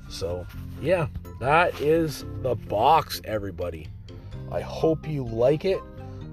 [0.10, 0.46] So,
[0.82, 1.08] yeah,
[1.40, 3.88] that is the box, everybody.
[4.52, 5.82] I hope you like it.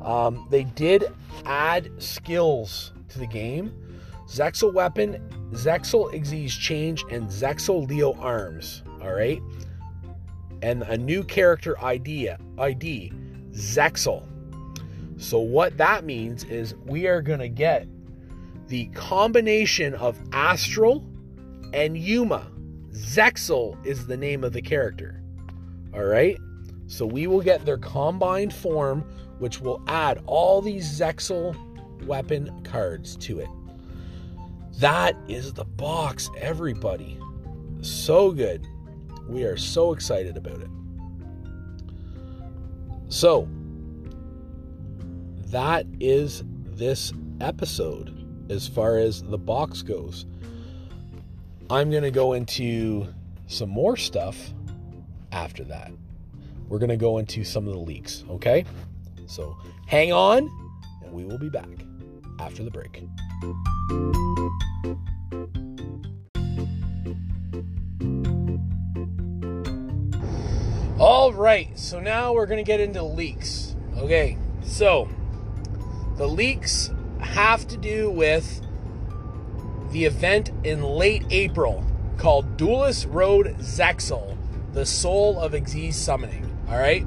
[0.02, 1.04] Um, they did
[1.46, 3.72] add skills to the game
[4.26, 8.82] Zexal Weapon, Zexal Xyz Change, and Zexal Leo Arms.
[9.02, 9.42] All right.
[10.62, 13.12] And a new character ID, ID
[13.50, 14.26] Zexal.
[15.16, 17.86] So, what that means is we are going to get
[18.68, 21.04] the combination of Astral
[21.74, 22.46] and Yuma.
[22.92, 25.20] Zexal is the name of the character.
[25.92, 26.38] All right?
[26.86, 29.00] So we will get their combined form,
[29.40, 31.56] which will add all these Zexal
[32.04, 33.48] weapon cards to it.
[34.78, 37.18] That is the box, everybody.
[37.80, 38.64] So good.
[39.28, 40.70] We are so excited about it.
[43.08, 43.48] So,
[45.46, 48.12] that is this episode
[48.50, 50.26] as far as the box goes.
[51.70, 53.06] I'm going to go into
[53.46, 54.52] some more stuff
[55.32, 55.92] after that.
[56.68, 58.64] We're going to go into some of the leaks, okay?
[59.26, 60.50] So hang on,
[61.02, 61.68] and we will be back
[62.38, 63.02] after the break.
[70.98, 73.74] All right, so now we're going to get into leaks.
[73.96, 75.08] Okay, so
[76.16, 78.60] the leaks have to do with
[79.94, 81.84] the event in late April
[82.16, 84.36] called Duelist Road Zexal,
[84.72, 86.44] the soul of Xyz summoning.
[86.68, 87.06] All right,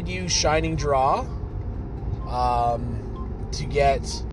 [0.00, 1.20] did use Shining Draw
[2.28, 4.24] um, to get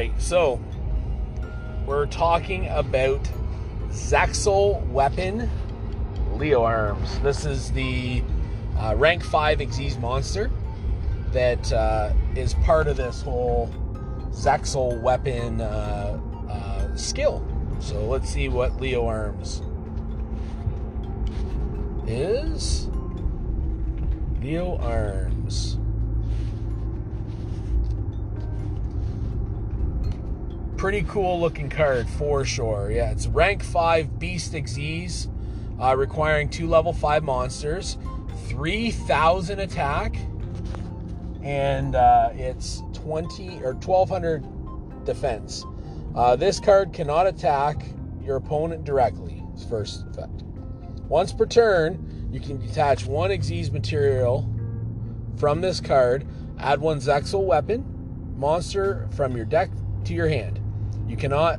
[0.00, 0.58] right, so
[1.84, 3.22] we're talking about
[3.88, 5.50] Zexal Weapon
[6.36, 7.18] Leo Arms.
[7.18, 8.22] This is the
[8.78, 10.50] uh, rank 5 Xyz monster
[11.32, 13.68] that uh, is part of this whole
[14.30, 16.18] Zexal Weapon uh,
[16.48, 17.46] uh skill.
[17.78, 19.60] So let's see what Leo Arms
[22.06, 22.88] is.
[24.40, 25.29] Leo Arms.
[30.80, 32.90] Pretty cool looking card for sure.
[32.90, 35.28] Yeah, it's rank 5 Beast Xyz,
[35.78, 37.98] uh, requiring two level 5 monsters,
[38.46, 40.16] 3,000 attack,
[41.42, 45.66] and uh, it's 20 or 1,200 defense.
[46.14, 47.84] Uh, this card cannot attack
[48.24, 49.44] your opponent directly.
[49.52, 50.44] Its first effect.
[51.10, 54.48] Once per turn, you can detach one Xyz material
[55.36, 56.26] from this card,
[56.58, 57.84] add one Zexal weapon
[58.38, 59.68] monster from your deck
[60.04, 60.59] to your hand.
[61.10, 61.58] You cannot,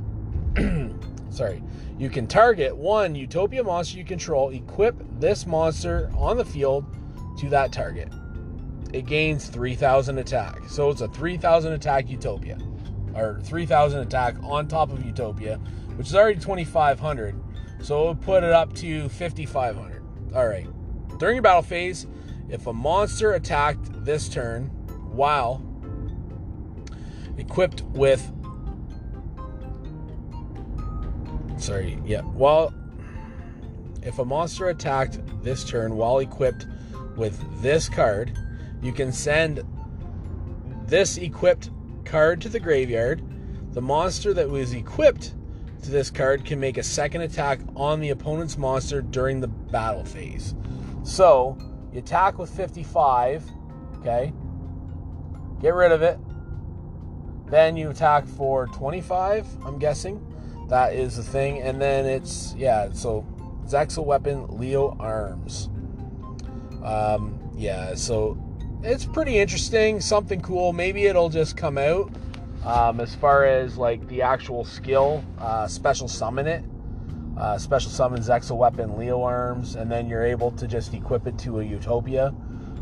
[1.30, 1.61] sorry,
[1.99, 6.86] you can target one Utopia monster you control, equip this monster on the field
[7.40, 8.07] to that target.
[8.94, 10.61] It gains 3,000 attack.
[10.69, 12.57] So it's a 3,000 attack Utopia,
[13.14, 15.57] or 3,000 attack on top of Utopia,
[15.98, 17.36] which is already 2,500.
[17.82, 20.02] So would put it up to 5,500.
[20.34, 20.68] All right.
[21.19, 22.07] During your battle phase,
[22.48, 24.68] if a monster attacked this turn
[25.11, 25.61] while
[27.38, 28.32] equipped with.
[31.62, 32.22] Sorry, yeah.
[32.34, 32.74] Well,
[34.04, 36.66] If a monster attacked this turn while equipped
[37.16, 38.36] with this card,
[38.82, 39.62] you can send
[40.88, 41.70] this equipped
[42.04, 43.22] card to the graveyard.
[43.74, 45.36] The monster that was equipped
[45.84, 50.04] to this card can make a second attack on the opponent's monster during the battle
[50.04, 50.56] phase.
[51.04, 51.58] So,
[51.94, 53.44] you attack with 55,
[54.00, 54.34] okay?
[55.62, 56.18] Get rid of it.
[57.48, 60.26] Then you attack for 25, I'm guessing.
[60.72, 61.61] That is the thing.
[61.61, 63.26] And then it's, yeah, so
[63.65, 65.69] Zexal Weapon, Leo Arms.
[66.81, 68.38] Um, yeah, so
[68.81, 69.99] it's pretty interesting.
[69.99, 70.72] Something cool.
[70.72, 72.10] Maybe it'll just come out
[72.64, 76.64] um, as far as like the actual skill, uh, special summon it,
[77.35, 81.38] uh, special summon Zexal Weapon, Leo Arms, and then you're able to just equip it
[81.39, 82.34] to a Utopia.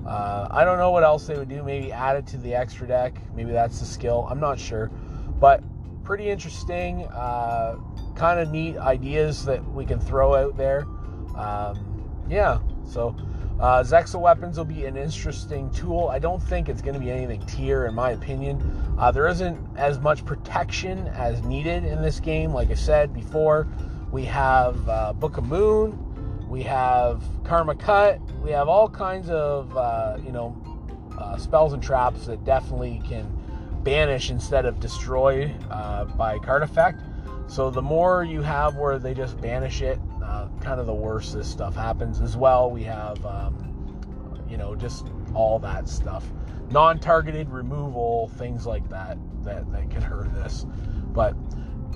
[0.05, 1.63] Uh, I don't know what else they would do.
[1.63, 3.15] Maybe add it to the extra deck.
[3.35, 4.27] Maybe that's the skill.
[4.29, 4.91] I'm not sure,
[5.39, 5.63] but
[6.09, 7.05] pretty interesting.
[7.09, 7.75] Uh,
[8.15, 10.87] kind of neat ideas that we can throw out there.
[11.35, 13.15] Um, yeah, so
[13.59, 16.07] uh, Zexal weapons will be an interesting tool.
[16.07, 18.59] I don't think it's going to be anything tier, in my opinion.
[18.97, 22.55] Uh, there isn't as much protection as needed in this game.
[22.55, 23.67] Like I said before,
[24.11, 25.95] we have uh, Book of Moon,
[26.49, 30.57] we have Karma Cut, we have all kinds of uh, you know
[31.19, 33.38] uh, spells and traps that definitely can
[33.83, 37.01] banish instead of destroy uh, by card effect.
[37.47, 41.33] So the more you have where they just banish it, uh, kind of the worse
[41.33, 42.69] this stuff happens as well.
[42.69, 46.25] We have, um, you know, just all that stuff,
[46.69, 50.65] non-targeted removal, things like that that that can hurt this.
[51.11, 51.33] But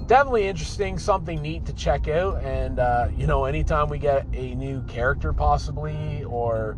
[0.08, 2.44] definitely interesting, something neat to check out.
[2.44, 6.78] And uh, you know, anytime we get a new character, possibly or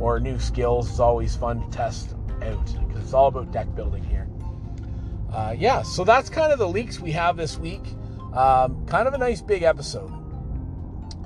[0.00, 4.02] or new skills, it's always fun to test out because it's all about deck building
[4.02, 4.28] here.
[5.32, 7.82] Uh, yeah, so that's kind of the leaks we have this week.
[8.32, 10.12] Um, kind of a nice big episode.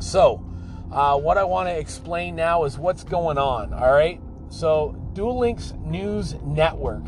[0.00, 0.44] So,
[0.90, 3.72] uh, what I want to explain now is what's going on.
[3.72, 4.20] All right.
[4.48, 7.04] So, Duel Links News Network.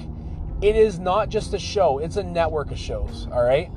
[0.62, 3.26] It is not just a show; it's a network of shows.
[3.32, 3.70] All right.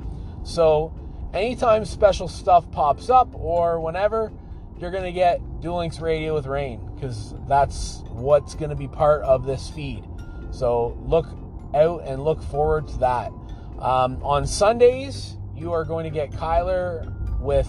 [0.44, 0.94] So,
[1.34, 4.32] anytime special stuff pops up or whenever,
[4.78, 9.44] you're gonna get Duel Links Radio with Rain because that's what's gonna be part of
[9.44, 10.04] this feed.
[10.50, 11.26] So look
[11.74, 13.32] out and look forward to that.
[13.78, 17.68] Um, on Sundays, you are going to get Kyler with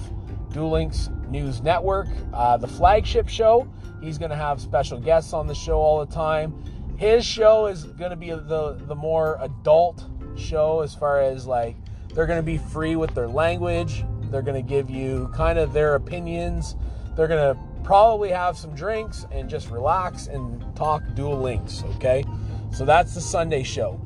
[0.52, 3.68] Duel Links News Network, uh, the flagship show.
[4.02, 6.64] He's going to have special guests on the show all the time.
[6.98, 10.06] His show is going to be the the more adult
[10.38, 11.76] show as far as like
[12.14, 14.04] they're going to be free with their language.
[14.24, 16.76] They're going to give you kind of their opinions.
[17.16, 22.24] They're going to probably have some drinks and just relax and talk Duel Links, okay?
[22.72, 24.00] So that's the Sunday show.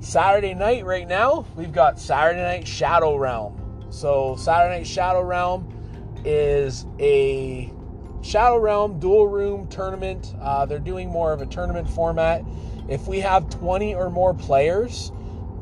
[0.00, 3.56] Saturday night, right now, we've got Saturday Night Shadow Realm.
[3.90, 5.68] So, Saturday Night Shadow Realm
[6.24, 7.72] is a
[8.22, 10.34] Shadow Realm duel room tournament.
[10.40, 12.44] Uh, they're doing more of a tournament format.
[12.88, 15.12] If we have 20 or more players,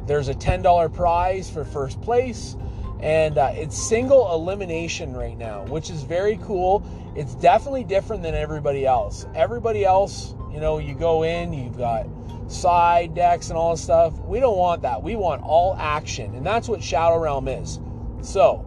[0.07, 2.57] there's a $10 prize for first place.
[3.01, 6.85] And uh, it's single elimination right now, which is very cool.
[7.15, 9.27] It's definitely different than everybody else.
[9.35, 12.07] Everybody else, you know, you go in, you've got
[12.49, 14.19] side decks and all this stuff.
[14.21, 15.03] We don't want that.
[15.03, 17.79] We want all action, and that's what Shadow Realm is.
[18.23, 18.65] So,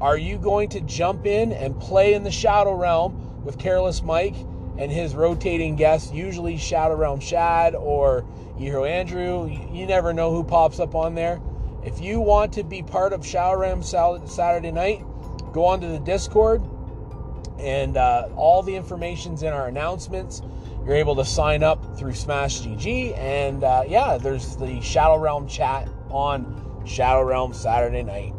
[0.00, 4.34] are you going to jump in and play in the Shadow Realm with Careless Mike
[4.76, 8.26] and his rotating guests, usually Shadow Realm Shad or
[8.56, 9.48] Hero Andrew?
[9.72, 11.40] You never know who pops up on there.
[11.84, 15.04] If you want to be part of Shadow Realm Saturday night,
[15.52, 16.62] go onto the Discord,
[17.58, 20.42] and uh, all the information's in our announcements.
[20.84, 25.46] You're able to sign up through Smash GG, and uh, yeah, there's the Shadow Realm
[25.46, 28.34] chat on Shadow Realm Saturday night.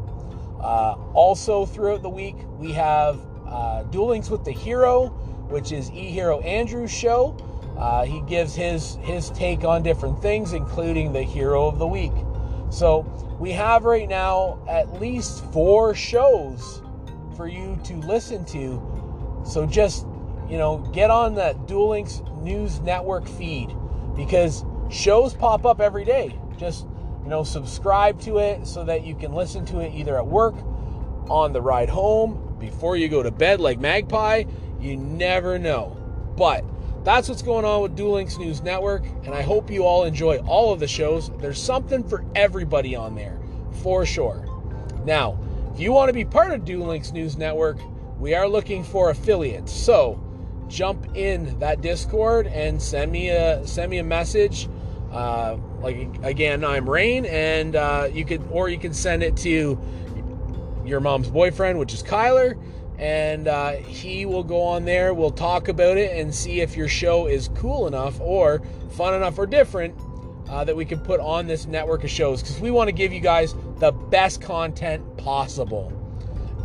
[0.60, 5.08] Uh, also, throughout the week, we have uh, with the Hero,
[5.48, 7.38] which is E Hero Andrew's show.
[7.78, 12.14] Uh, he gives his his take on different things, including the Hero of the Week.
[12.70, 13.02] So
[13.40, 16.82] we have right now at least four shows
[17.38, 18.82] for you to listen to.
[19.46, 20.08] So just
[20.50, 23.76] you know, get on Duel Links News Network feed
[24.16, 26.38] because shows pop up every day.
[26.58, 26.86] Just
[27.24, 30.56] you know, subscribe to it so that you can listen to it either at work,
[31.30, 34.44] on the ride home, before you go to bed, like Magpie.
[34.80, 35.98] You never know.
[36.36, 36.66] But
[37.06, 40.74] that's what's going on with Links News Network, and I hope you all enjoy all
[40.74, 41.30] of the shows.
[41.38, 43.40] There's something for everybody on there,
[43.82, 44.46] for sure.
[45.06, 45.40] Now,
[45.74, 47.80] if you want to be part of Links News Network,
[48.20, 49.72] we are looking for affiliates.
[49.74, 50.22] So
[50.68, 54.68] jump in that Discord and send me a send me a message.
[55.12, 59.80] Uh, like again, I'm Rain, and uh, you could or you can send it to
[60.86, 62.58] your mom's boyfriend, which is Kyler,
[62.98, 65.14] and uh, he will go on there.
[65.14, 68.62] We'll talk about it and see if your show is cool enough or
[68.92, 69.96] fun enough or different
[70.50, 73.14] uh, that we can put on this network of shows because we want to give
[73.14, 75.92] you guys the best content possible.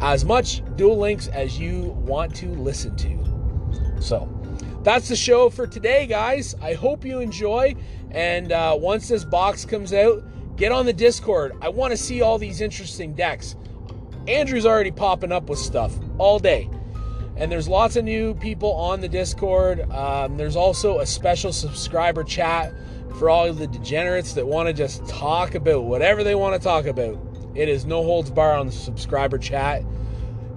[0.01, 3.38] As much Duel Links as you want to listen to.
[4.01, 4.29] So
[4.83, 6.55] that's the show for today, guys.
[6.63, 7.75] I hope you enjoy.
[8.11, 10.23] And uh, once this box comes out,
[10.57, 11.57] get on the Discord.
[11.61, 13.57] I want to see all these interesting decks.
[14.27, 16.71] Andrew's already popping up with stuff all day.
[17.37, 19.89] And there's lots of new people on the Discord.
[19.93, 22.75] Um, there's also a special subscriber chat
[23.19, 26.87] for all the degenerates that want to just talk about whatever they want to talk
[26.87, 27.19] about.
[27.55, 29.83] It is no holds bar on the subscriber chat.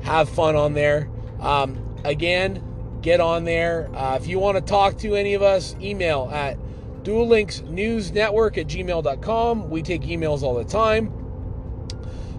[0.01, 1.09] Have fun on there.
[1.39, 2.63] Um, again,
[3.01, 3.89] get on there.
[3.95, 6.57] Uh, if you want to talk to any of us, email at
[7.03, 9.69] Duel Links News Network at gmail.com.
[9.69, 11.17] We take emails all the time.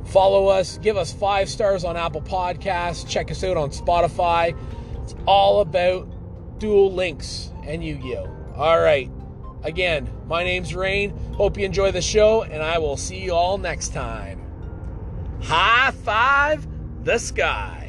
[0.06, 4.56] Follow us, give us five stars on Apple Podcasts, check us out on Spotify.
[5.02, 6.08] It's all about
[6.58, 8.28] Duel Links and Yu Gi Oh!
[8.54, 9.10] All right.
[9.62, 11.16] Again, my name's Rain.
[11.34, 14.42] Hope you enjoy the show, and I will see you all next time.
[15.40, 16.66] High five
[17.04, 17.81] the sky.